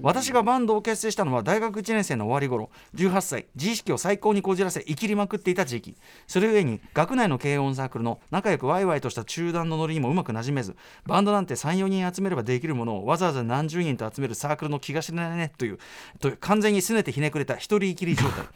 [0.00, 5.96] 私がバンドを結成したのは大学1年生の終わり頃18歳自意識を最高にこじらせ生きりまくっていた時期。
[6.26, 15.78] それゆえに学内の軽音サークルの仲良くワイワイとした中団のノリにもうまくなじめずバンドなんて34人集めればできるものをわざわざ何十人と集めるサークルの気が知れないねという
[16.18, 18.46] という完全に拗ねてひねくれた一人生きり状態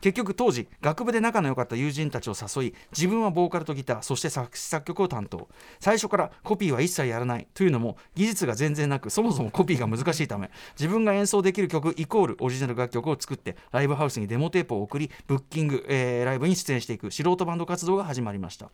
[0.00, 5.48] 結局当時学部で仲の良かった友人たちを誘い自分はボーカルとギターそして作詞作曲を担当。
[5.78, 18.70] 最初からコピーは一切やらないというのも技術が全然なくそもそもコピーが難しいため自分が演奏できる曲イコールオリジナル楽曲を作ってライブハウスにデモテープを送りブッキング、えーライブに出演していく素人バンド活動が始まりました。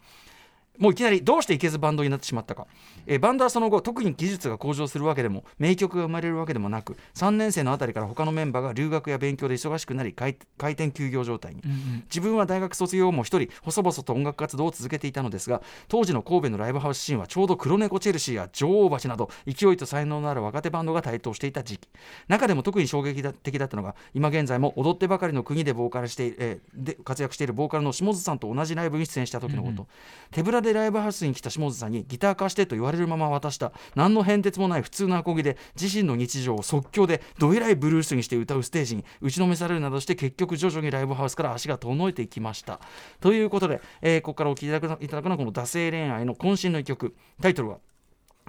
[0.78, 2.66] もういきなりどうしていけずバンドになってしまったか、
[3.06, 11.62] えーバンドはその後特に技術が向上するわけでも名曲が生まれるわけでもなく3年生のあたりから他のメンバーが留学や勉強で忙しくなり開開店休業状態に、
[12.04, 21.88] 自分は大学卒業後も一人細々と音楽活動を続けていたのですが当時の神戸のライブハウスシーンはちょうど黒猫チェルシーや女王橋など勢いと才能のある若手バンドが台頭していた時期。
[22.28, 29.86] 中でも特に衝撃的だったのが今現在も踊ってばかりの国でボーカルしてえーで活躍しているボーカルの下津さんと同じライブに出演した時のこと、
[30.30, 33.72] 手ぶらでライブハウスに来た下津さんにギター貸してと言われるまま渡した。
[33.94, 39.04] 何の変哲もない普通のアコギで自身の日常を即興でどえらいブルースにして歌うステージに。
[39.22, 42.80] 打ちのめされるなどして結局徐々にライブハウスから足が遠のいていきました。
[43.20, 47.14] ということで、えーここからお聴きいただくのはこの「惰性恋愛」の渾身の一曲。
[47.40, 47.78] タイトルは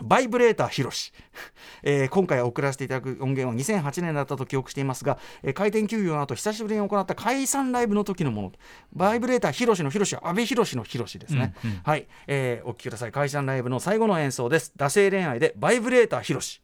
[0.01, 1.11] バイブレーターヒロシ、
[1.83, 8.51] えー今回送らせていただく音源は2008年だったと記憶していますが、えー開店休業の後久しぶりに行った解散ライブの時のもの。
[8.93, 13.11] バイブレーターヒロシのヒロシは阿部寛のヒロシですね、はい、えーお聴きください。
[13.11, 14.71] 解散ライブの最後の演奏です。
[14.77, 16.61] 惰性恋愛でバイブレーターヒロシ。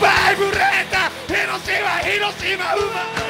[0.00, 0.69] バイブレーター
[1.60, 3.28] 広島広島生まれ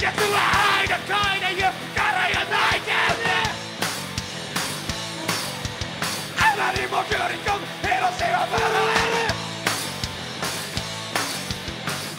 [0.00, 0.36] 奴は
[0.80, 2.96] 愛が恋で言うからやないけね
[6.38, 8.66] あまりも距離込む広島バラ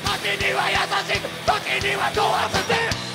[0.05, 0.75] 時には優
[1.13, 3.06] しく時には問わずて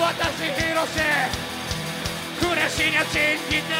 [0.00, 1.02] 私広瀬。
[2.40, 3.74] 暮らしにゃ信じた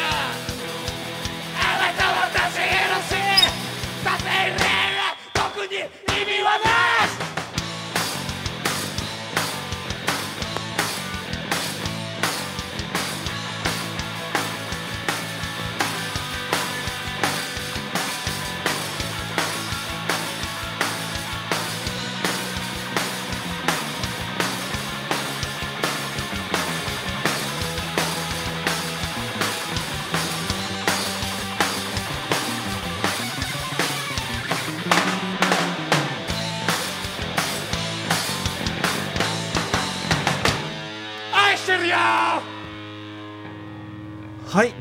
[1.55, 3.15] あなた私広瀬。
[4.03, 7.28] させ恋愛特に意味はない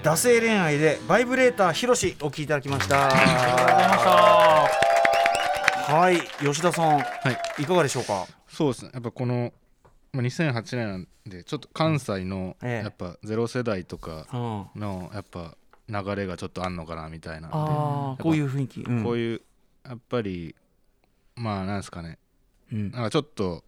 [0.08, 3.10] 惰性恋愛でバイブレーターヒロシお聴きいただきました。
[5.86, 7.02] はい吉田さん、は
[7.58, 8.26] いいかがでしょうか？
[8.48, 8.90] そうですね。
[8.94, 9.52] やっぱこの
[10.14, 12.84] まあ、2008年なんでちょっと関西のええ。
[12.84, 14.80] やっぱゼロ世代とかうん。
[14.80, 15.58] のやっぱ
[15.90, 19.04] 流れがちょっとあんのかなみたいなああこういう雰囲気、うん。
[19.04, 19.42] こういう
[19.86, 20.56] やっぱり
[21.36, 22.16] まあなんですかね。
[22.72, 22.90] うん。
[22.92, 23.62] なんかちょっと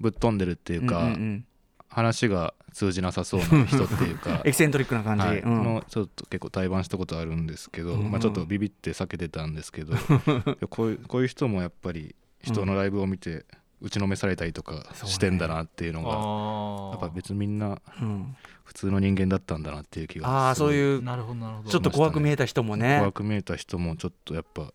[0.00, 1.44] ぶっ飛んでるっていうか、うんうんうん
[1.88, 5.40] 話が通じなさそうな人っていうか エキセントリックな感じ、はい。
[5.40, 5.64] うん。
[5.64, 8.10] のちょっと結構対バンしたことあるんですけど、うん。
[8.10, 9.94] まあ、ちょっとビビって避けてたんですけど
[10.68, 13.46] こういうこういう人もやっぱり人のライブを見て
[13.80, 18.36] 打ちのめされたりとかしてんだなっていうのが、あやっぱ別にみんなうん。
[18.64, 21.70] 普通の人間だったんだなっていう気がああそうういうなるほどなるほど。
[21.70, 22.98] ちょっと怖く見えた人もね。
[22.98, 24.74] 怖く見えた人もちょっとやっぱ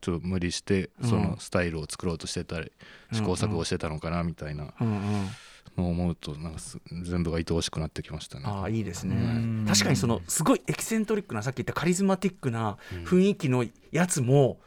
[0.00, 1.10] ちょっと無理してうん。
[1.10, 2.72] そのスタイルを作ろうとしてたり、
[3.12, 4.72] 試行錯誤してたのかなみたいな。
[4.80, 5.28] うんうん
[5.76, 8.44] のを思うとなんかす全部が愛おしくなってきましたね。
[8.46, 9.16] ああいいですね。
[9.16, 9.64] うん。
[9.66, 13.04] 確かにそのすごいエキセントリックなさっき言ったカリスマティックなうん。
[13.04, 14.58] 雰囲気のやつも、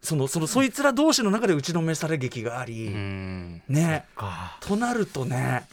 [0.00, 3.62] そのそのそいつら同士の中で打ちのめされ劇があうり、ん。
[3.68, 4.04] ね。
[4.60, 5.64] となるとね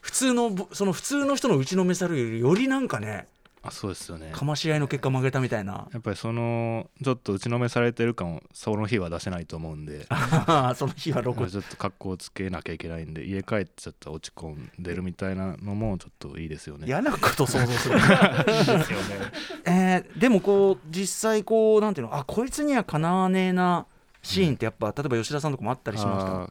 [0.00, 3.26] 普通のぼその普通の人の打ちのめされるよりよりなんかね
[3.66, 4.30] あそうですよね。
[4.32, 5.88] かまし合いの結果曲げたみたいな。
[5.92, 10.06] やっぱりそのちょっと打ちのめされてる感をその日は出せないと思うんで。
[10.76, 16.86] その日は録ちょっと格好をつけなきゃいけないんで家帰ってちょっと落ち込んでるみたいなのもちょっといいですよね。
[16.86, 17.96] 嫌なこと想像する。
[19.66, 23.86] えーでもこう実際こうなんていうのあこいつにはかなわねえな
[24.22, 26.50] シーンってやっぱ、例えば吉田さんとかもあったりしまし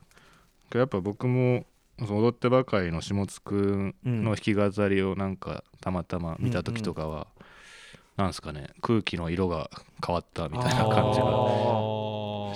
[0.70, 0.78] た？
[0.80, 1.66] やっぱ僕も
[2.00, 7.28] その踊ってばかりの下津くんの弾き語りをなんかたまたま見た時とかは、
[8.18, 9.70] なんですかね空気の色が
[10.06, 11.26] 変わったみたいな感じが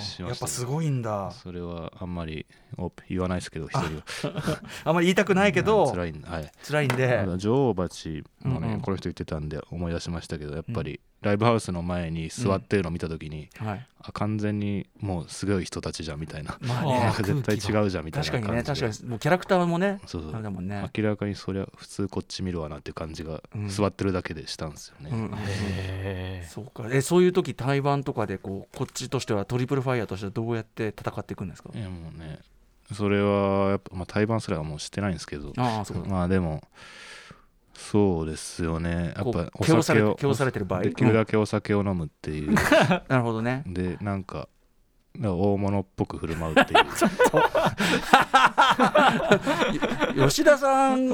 [0.00, 1.30] した、やっぱすごいんだ。
[1.32, 4.62] それはあんまりお言わないですけど一人は。
[4.84, 7.24] あんまり言いたくないけど辛いんで、はい、辛いんで。
[7.36, 8.80] 女王蜂もね、うんうん。
[8.80, 13.86] この人言ってたんで思い出しましたけどやっぱりライブハウスの前に座ってるのを見た時に、はい。
[14.00, 18.86] あ完全にもうすごい人たちじゃんみたいな、まああ ねー 絶対違うじゃんみたいな確か感じで。
[18.86, 19.10] にね確かに。
[19.10, 20.34] もうキャラクターもねそうそう。
[20.34, 20.88] あれだもんね。
[20.96, 23.68] 明らかにそりゃ普通こっち見るわなっていう感じがうん。
[23.68, 25.24] 座ってるだけでしたんですよね、うん。
[25.26, 26.84] うんへそうか。
[26.90, 31.70] えそういう時対バンとかでこうこっちとしてはトリプルファイヤーとしてはどうやって戦っていくんですか？
[31.74, 32.38] いやもうね
[32.92, 35.52] それはやっぱ、まあ、対バンすらもうしてないんですけど。
[35.58, 36.08] ああそうか。
[36.08, 36.62] まあでも
[37.78, 39.12] そうですよね。
[39.16, 40.82] やっこぱお酒をて気をされてる場合？
[40.82, 42.52] できるだけお酒を飲むっていう、
[43.08, 43.62] なるほどね。
[43.66, 44.48] でなんか
[45.20, 46.84] 大物っぽく振る舞うっていう。
[50.28, 51.08] 吉田さん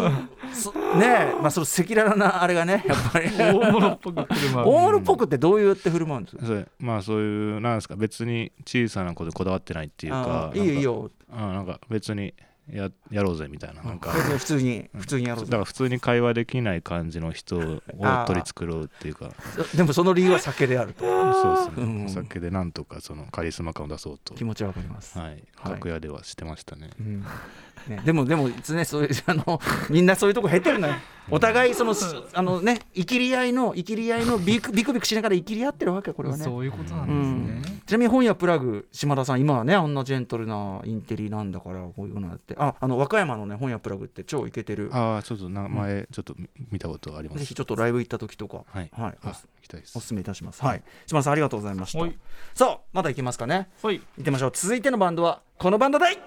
[0.53, 3.31] そねえまあその赤裸々なあれがねやっぱり。
[3.37, 4.69] 大物っぽく振る舞う。
[4.69, 6.47] 大物っぽくってどうやって振る舞うんですか？
[6.47, 11.11] それまあそういうなんですか別に小さなことにこだわってないっていうかいいよいいよ。
[11.31, 12.35] なんかうんなんか別に
[12.71, 14.11] ややろうぜみたいななんか。
[14.11, 19.31] 普通に普通にやろうだから普通に会話できない感じの人を取り繕うっていうか。
[19.75, 21.05] でもその理由は酒であると。
[21.05, 22.05] そうですね、うん。
[22.07, 24.35] お酒でなんとかそのカリスマ感を出そうと。
[24.35, 25.45] 気持ちはわかります、はい。
[25.57, 25.73] はい。
[25.73, 27.25] 楽屋ではしてましたね、うん。
[27.89, 29.61] ね、でもでもねそういうあの
[29.91, 30.95] みんなそういうとこ経てるのよ。
[31.31, 32.05] お互いそのす
[32.35, 36.45] あのね生きり合いの生きり合いのビクビクビクしながら生きり合ってるわけこれはね。
[36.45, 44.91] そういうことなんですね、ちなみに本屋プラグ島田さん今はねあんなジェントルなインテリなんだからこういうのやってああの和歌山のね本屋プラグって超イケてる。
[44.93, 47.39] ああちょっと名前ちょっと見見たことあります。
[47.41, 49.97] ぜひちょっとライブ行った時とかはい、はいあ行きたいです。
[49.97, 50.63] おすすめいたします。
[50.63, 50.83] はい。
[51.07, 51.99] 島田さんありがとうございました。
[51.99, 52.19] はい。
[52.55, 53.69] さあまだ行きますかね。
[53.83, 53.99] はい。
[53.99, 54.53] 行ってみましょう。
[54.55, 56.19] 続いてのバンドはこのバンドだい。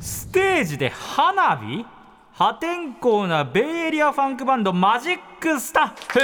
[0.00, 1.84] ステージで花火？
[2.32, 6.20] 破天荒なベイエリアファンクバンドマジックスタッフ。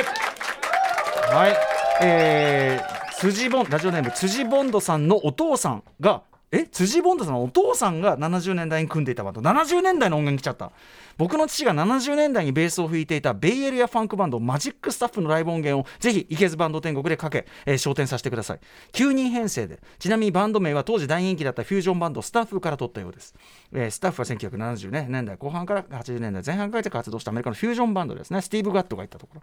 [1.34, 1.56] はい、
[2.00, 6.22] えー、辻ボンラジオネーム辻ボンドさんのお父さんが
[6.56, 9.40] え辻ボンドさんのお父さんが70年代に組んでいたバンド。
[9.40, 10.70] 70年代の音源来ちゃった。
[11.16, 18.60] 僕の父が70年代にベースを弾いていたベイエリアファンクバンドマジックスタッフのライブ音源をぜひいけずバンド天国でかけ、えー、昇天させてください。
[18.92, 19.80] 9人編成で。
[19.98, 23.34] ちなみにバンド名は当時大人気だったフュージョンバンドスタッフから取ったようです、
[23.72, 28.40] えースタッフは1970年代後半から80年代前半から活動したアメリカのフュージョンバンドですね。
[28.40, 29.42] スティーブ・ガットがいったところ。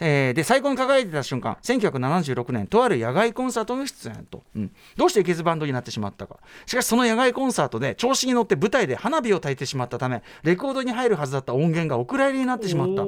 [0.00, 4.72] えーで最高に輝いてた瞬間1976年とある野外コンサートに出演と、うん。
[4.96, 6.36] どうしていけずバンドになってしまったか。
[6.66, 13.04] しかしその野外コンサートで調子に乗って舞台で花火を焚いてしまったためレコードに入るはずだった音源がお蔵入りになってしまった。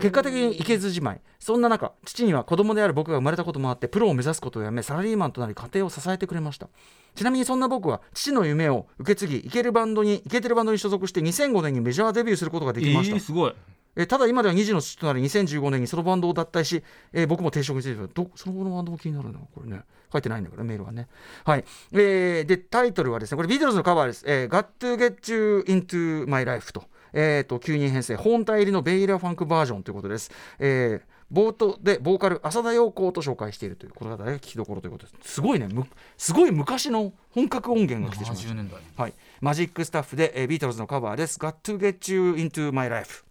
[0.00, 1.20] 結果的にいけずじまい。
[1.38, 6.68] そんな中父には子供である僕が生まれたこともあってプロを目指すことをやめサラリーマンとなり家庭を支えてくれました。
[7.14, 13.54] ちなみにそんな僕は父の夢を受け継ぎいけるバンドにいけてるバンドに所属して2005年にメジャーデビューすることができました、すごい。
[13.96, 16.82] えーただ今では2児の父となり2015年にそのバンドを脱退し、
[17.12, 19.82] えー僕も定職についてどその後のバンドも気になるなこれね。
[20.12, 21.06] 書いてないんだからメールはね。
[21.44, 26.84] はい、えーでタイトルはですねこれビートルズのカバーです「えー、Got to Get You Into My Life と」
[27.14, 35.34] えーと9人編成本体入りのベイエリアファンクバージョンということです、えー冒頭でボーカル浅田陽子と紹介しているというこれが大学聞きどころということです。
[35.34, 35.68] すごいね。
[35.68, 35.86] む
[36.16, 43.24] すごい昔の本格音源が来てしまいまし70年はい、マジックスタッフで、えービートルズのカバーです「Got to get you into my life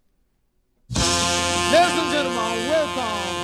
[0.89, 3.43] Ladies and gentlemen, welcome.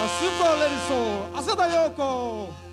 [0.00, 2.48] Our super lady soul, Asada Yoko.
[2.66, 2.71] You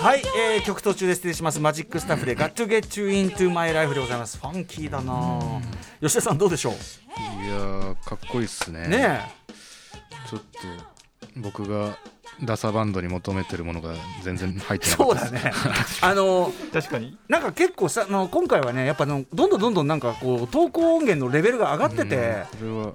[0.00, 0.22] はい、
[0.54, 1.60] えー曲途中で失礼します。
[1.60, 4.38] マジックスタッフで「Got to get you into my life」でございます。
[4.38, 5.12] ファンキーだな。
[5.12, 5.60] あ
[6.00, 6.72] 吉田さんどうでしょう？
[7.44, 8.86] いやーかっこいいっすね。
[8.86, 9.20] ね
[10.30, 10.46] ちょっと
[11.36, 11.98] 僕が
[12.44, 15.52] ダサバンドに求めてるものが全然入っえてなかそうだね。
[16.00, 17.18] あの 確かに。
[17.28, 22.70] なんか結構さあの今回はねやっぱあのどんどんどんどんなんかこう投稿音源のレベルが上がってて、うん。
[22.70, 22.94] これは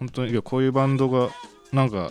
[0.00, 1.28] 本当にいやこういうバンドが
[1.72, 2.10] なんか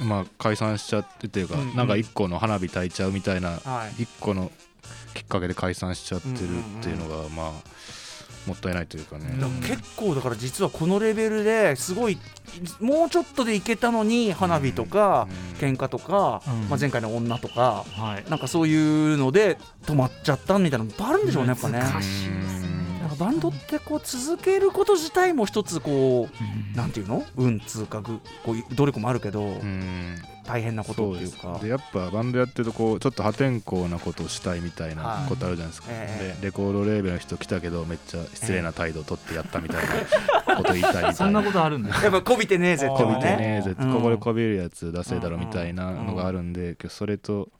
[0.00, 1.76] まあ解散しちゃってっていうか、うんうん。
[1.76, 4.02] なんか一個の花火焚いちゃうみたいなはい。
[4.02, 4.50] 一個の
[5.14, 6.38] きっかけで解散しちゃってるっ
[6.82, 7.52] ていうのが、まあ
[8.46, 12.18] もったいないというかね、だから結構だから実はこのレベルですごい
[12.80, 16.68] もうちょっとでいけたのに花火とかうん喧嘩とか、うん。
[16.70, 18.30] まあ、前回の女とかはい。
[18.30, 21.80] なんかそういうので止まっちゃったみたいなのいっぱいあるんでしょうねやっぱね。
[21.80, 22.69] 難しいですね
[23.20, 26.28] バンドってこう続けること自体も一つこ
[26.74, 27.22] うなんていうの？
[27.36, 30.16] 運つうかぐこう努力もあるけど、うん。
[30.46, 31.60] 大変なことっていうか。
[31.62, 36.40] でやっぱバンドやってるとこうちょっと破天荒なことをしたいみたいなことあるじゃないですか、はいええ。
[36.40, 39.84] でレコードレーベルの人来たけどめっちゃ失礼な態度を取ってやったみたい
[40.46, 41.12] なこと言いたいみたいな。
[41.12, 47.50] そんなことあるんです やっぱこびてねえぜってこびてねね絶うんここでこびるやつ出せだろみたいなのがあるんで、それと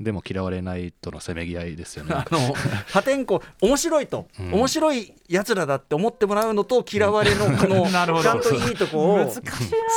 [0.00, 2.14] でも嫌われないとのせめぎ合いですよね。
[2.16, 2.54] あの
[2.88, 4.54] 破天荒面白いと、うん。
[4.54, 8.24] 面白いやつらだって思ってもらうのと嫌われのこの なるほど。
[8.24, 9.42] ちゃんといいとこを つ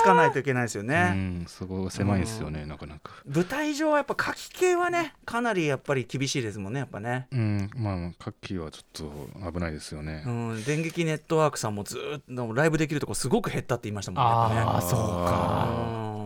[0.03, 1.11] かないといけないですようね。
[1.11, 1.45] ん。
[1.47, 3.13] そこが狭いですよねなかなか。
[3.25, 7.27] 舞台上はやっぱ書き系はねかなりやっぱり厳しいですもんねやっぱね。
[7.31, 7.69] うん。
[7.75, 14.59] まあカッキーはちょっと危ないですよね、うん、電撃ネットワークさんもずーっとライブできるとこすごく減ったって言いましたもんね。
[14.59, 15.69] あねそうか。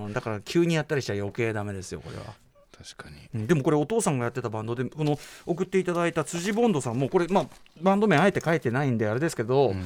[0.06, 0.14] うん。
[0.14, 2.34] だから急にやったりしたら余計ダメですよこれは。
[2.78, 3.16] 確かに。
[3.34, 7.48] うんでもこれお父さんがやってたバンドでこの送っていただいた辻ボンドさんもこれまあ
[7.82, 9.84] バンド名あえて書いてないんであれですけど、うん。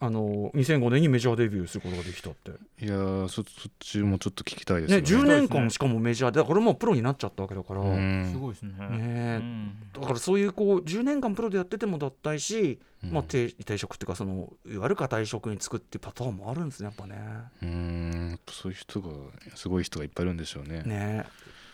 [0.00, 2.52] あの2005年にメジャーデビューすることができたって、
[2.84, 3.44] いやーそそっ
[3.80, 5.32] ちもちょっと聞きたいですね、よね。
[5.32, 8.30] 10年間しかもメジャーでだからこれもうプロになっちゃったわけだから、うん。
[8.30, 8.72] すごいですね。
[8.78, 9.72] ねうん。
[9.92, 13.10] だからそういうこう10年間プロでやってても脱退し、うん。
[13.10, 17.16] まあ、定定職っていうかそのいわゆる固い職に就くっていうパターンもあるんですねやっぱね。
[17.62, 18.40] うーん。
[18.48, 19.08] そういう人が
[19.56, 20.82] すごい人がいっぱいいるんでしょうね。
[20.84, 21.26] ね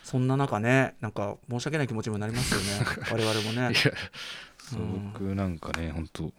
[0.05, 2.87] そんな中ねなんか申し訳ない気持ちにもなりますよね。
[3.11, 3.75] 我々もね。
[5.13, 6.33] 僕なんかね本当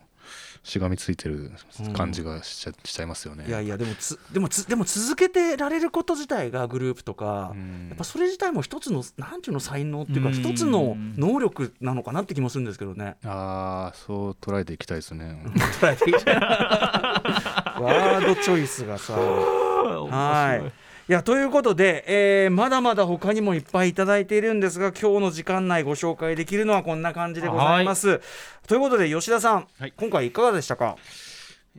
[0.63, 1.51] しがみついてる
[1.93, 3.45] 感じがしちゃ,、しちゃいますよね。
[3.47, 7.87] いやいやでもつでもつでも続けてられること自体がグループとか、うん。
[7.89, 10.33] やっぱそれ自体も一つのなんていうの才能っていうかうん。
[10.33, 13.17] 一つの能力なのかなって気もするんですけどね。
[13.23, 15.39] ああそう捉えていきたいですね。
[15.79, 16.15] 捉えていい。
[16.25, 19.13] ワードチョイスがさ。
[19.13, 20.84] はい。
[21.07, 28.21] いやということで、えーまだまだ他にもいっぱいいただいているんですが今日の時間内ご紹介できるのはこんな感じでございます。
[28.67, 29.93] ということで吉田さん、はい。
[29.95, 30.95] 今回いかがでしたか？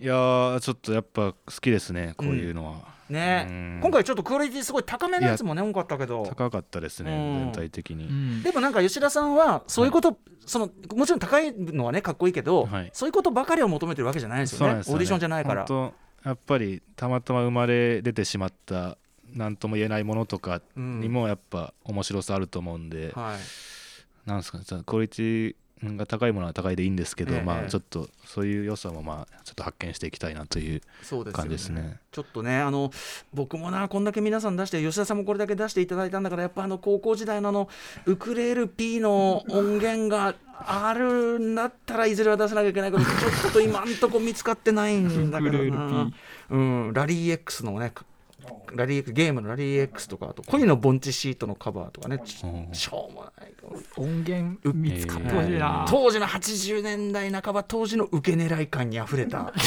[0.00, 2.76] いやーちょっとやっぱ好きですねこういうのは、
[3.10, 3.48] ね。
[3.48, 3.80] うん。
[3.82, 6.24] 今回ちょっとクオリティすごい高めのやつもね多かったけど。
[6.28, 7.52] 高かったですね、うん。
[7.52, 8.42] 全体的に、うん。
[8.44, 12.90] でもなんか吉田さんはそういうこと、そのもちろん高いのはねかっこいいけど、はい。
[12.92, 14.74] そういうことばかりを求めてるわけじゃないですよね。
[14.74, 14.80] ね。
[14.80, 15.66] オーディションじゃないから。
[16.24, 18.98] やっぱりたまたま生まれ出てしまった
[19.36, 24.28] 何とも言えないものとかにもやっぱ面白さあると思うんで、はい。
[24.28, 27.42] なんですかねさクオリティが高いものは高いでいいんですけど、ええ。
[27.42, 31.98] まあちょっとそういう良さもまあちょっと発見していきたいなというそうですよ感じですね。
[32.10, 32.90] ちょっとねあの
[33.34, 37.68] 僕もなこんだけ皆さん出して吉田さんもこれだけ出していただいたんだからやっぱあの高校時代のあの
[38.06, 46.10] ウクレレ P の音源があるんだったらいずれは出さなきゃいけないけど ちょっと今んとこ見つかってないんだけどな、
[46.48, 47.92] うん、ラリー X のね
[48.74, 52.20] ラリーゲームのラリー X とかあと恋の盆地シートのカバーとかね。
[52.24, 53.52] しょうもない
[53.96, 59.52] 音源見つかってほしいな、当時の80年代半ば当時の受け狙い感にあふれた。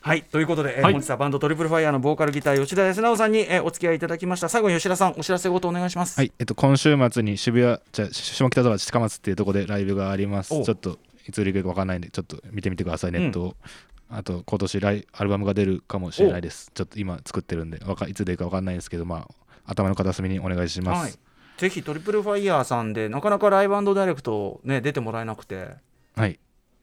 [0.00, 0.92] はいということで、えーはい。
[0.94, 4.48] 本日はバンドトリプルファイヤーのボーカルギター吉田康直さんに、えーお付き合いいただきました。
[4.48, 10.54] 最後に吉田さんお知らせごとお願いします、はい、えっと、今週末に渋谷じゃあ下北沢近松っていうところでライブがあります。
[10.54, 13.56] おちょっといつ売り切れるか分かんないんでちょっと見てみてくださいネットを、
[14.10, 16.70] あと今年ライアルバムが出るかもしれないです。
[16.74, 19.34] ちょっと今作ってるんでわかいつ出るか分かんないんですけどまあ
[19.66, 21.12] 頭の片隅にお願いします、はい。
[21.58, 25.68] ぜひトリプルファイヤーさんでなかなかライブダイレクトね出てもらえなくて。
[26.16, 26.38] はい、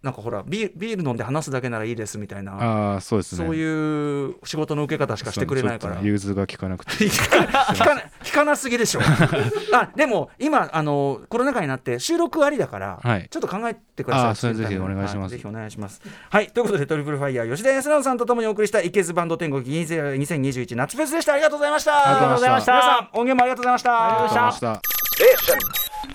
[0.05, 2.53] なんかほらビービール飲んで話すだけならいいですみたいな。
[2.53, 3.43] ああそうですね。
[3.43, 5.99] そういう仕事の受け方しかしてくれないから。
[5.99, 7.05] 融通が効かなくて。
[7.05, 9.01] 引かな引かなすぎでしょ。
[9.73, 13.27] あでも今あのコロナ禍になって収録ありだから、はい。
[13.31, 14.29] ちょっと考えてください。
[14.29, 15.23] あそれぜひお願いします。
[15.23, 15.99] はぜひお願いします。
[16.29, 21.33] はいということでトリプルファイヤー吉田康直さんとともにお送りした「いけずバンド天国2021夏フェス」でした。
[21.33, 22.11] ありがとうございました。
[22.11, 22.71] ありがとうございました。
[22.73, 24.05] 皆さん音源もありがとうございました。
[24.05, 24.95] ありがとうございました。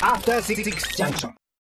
[0.01, 0.65] After Six
[0.97, 1.40] Junction.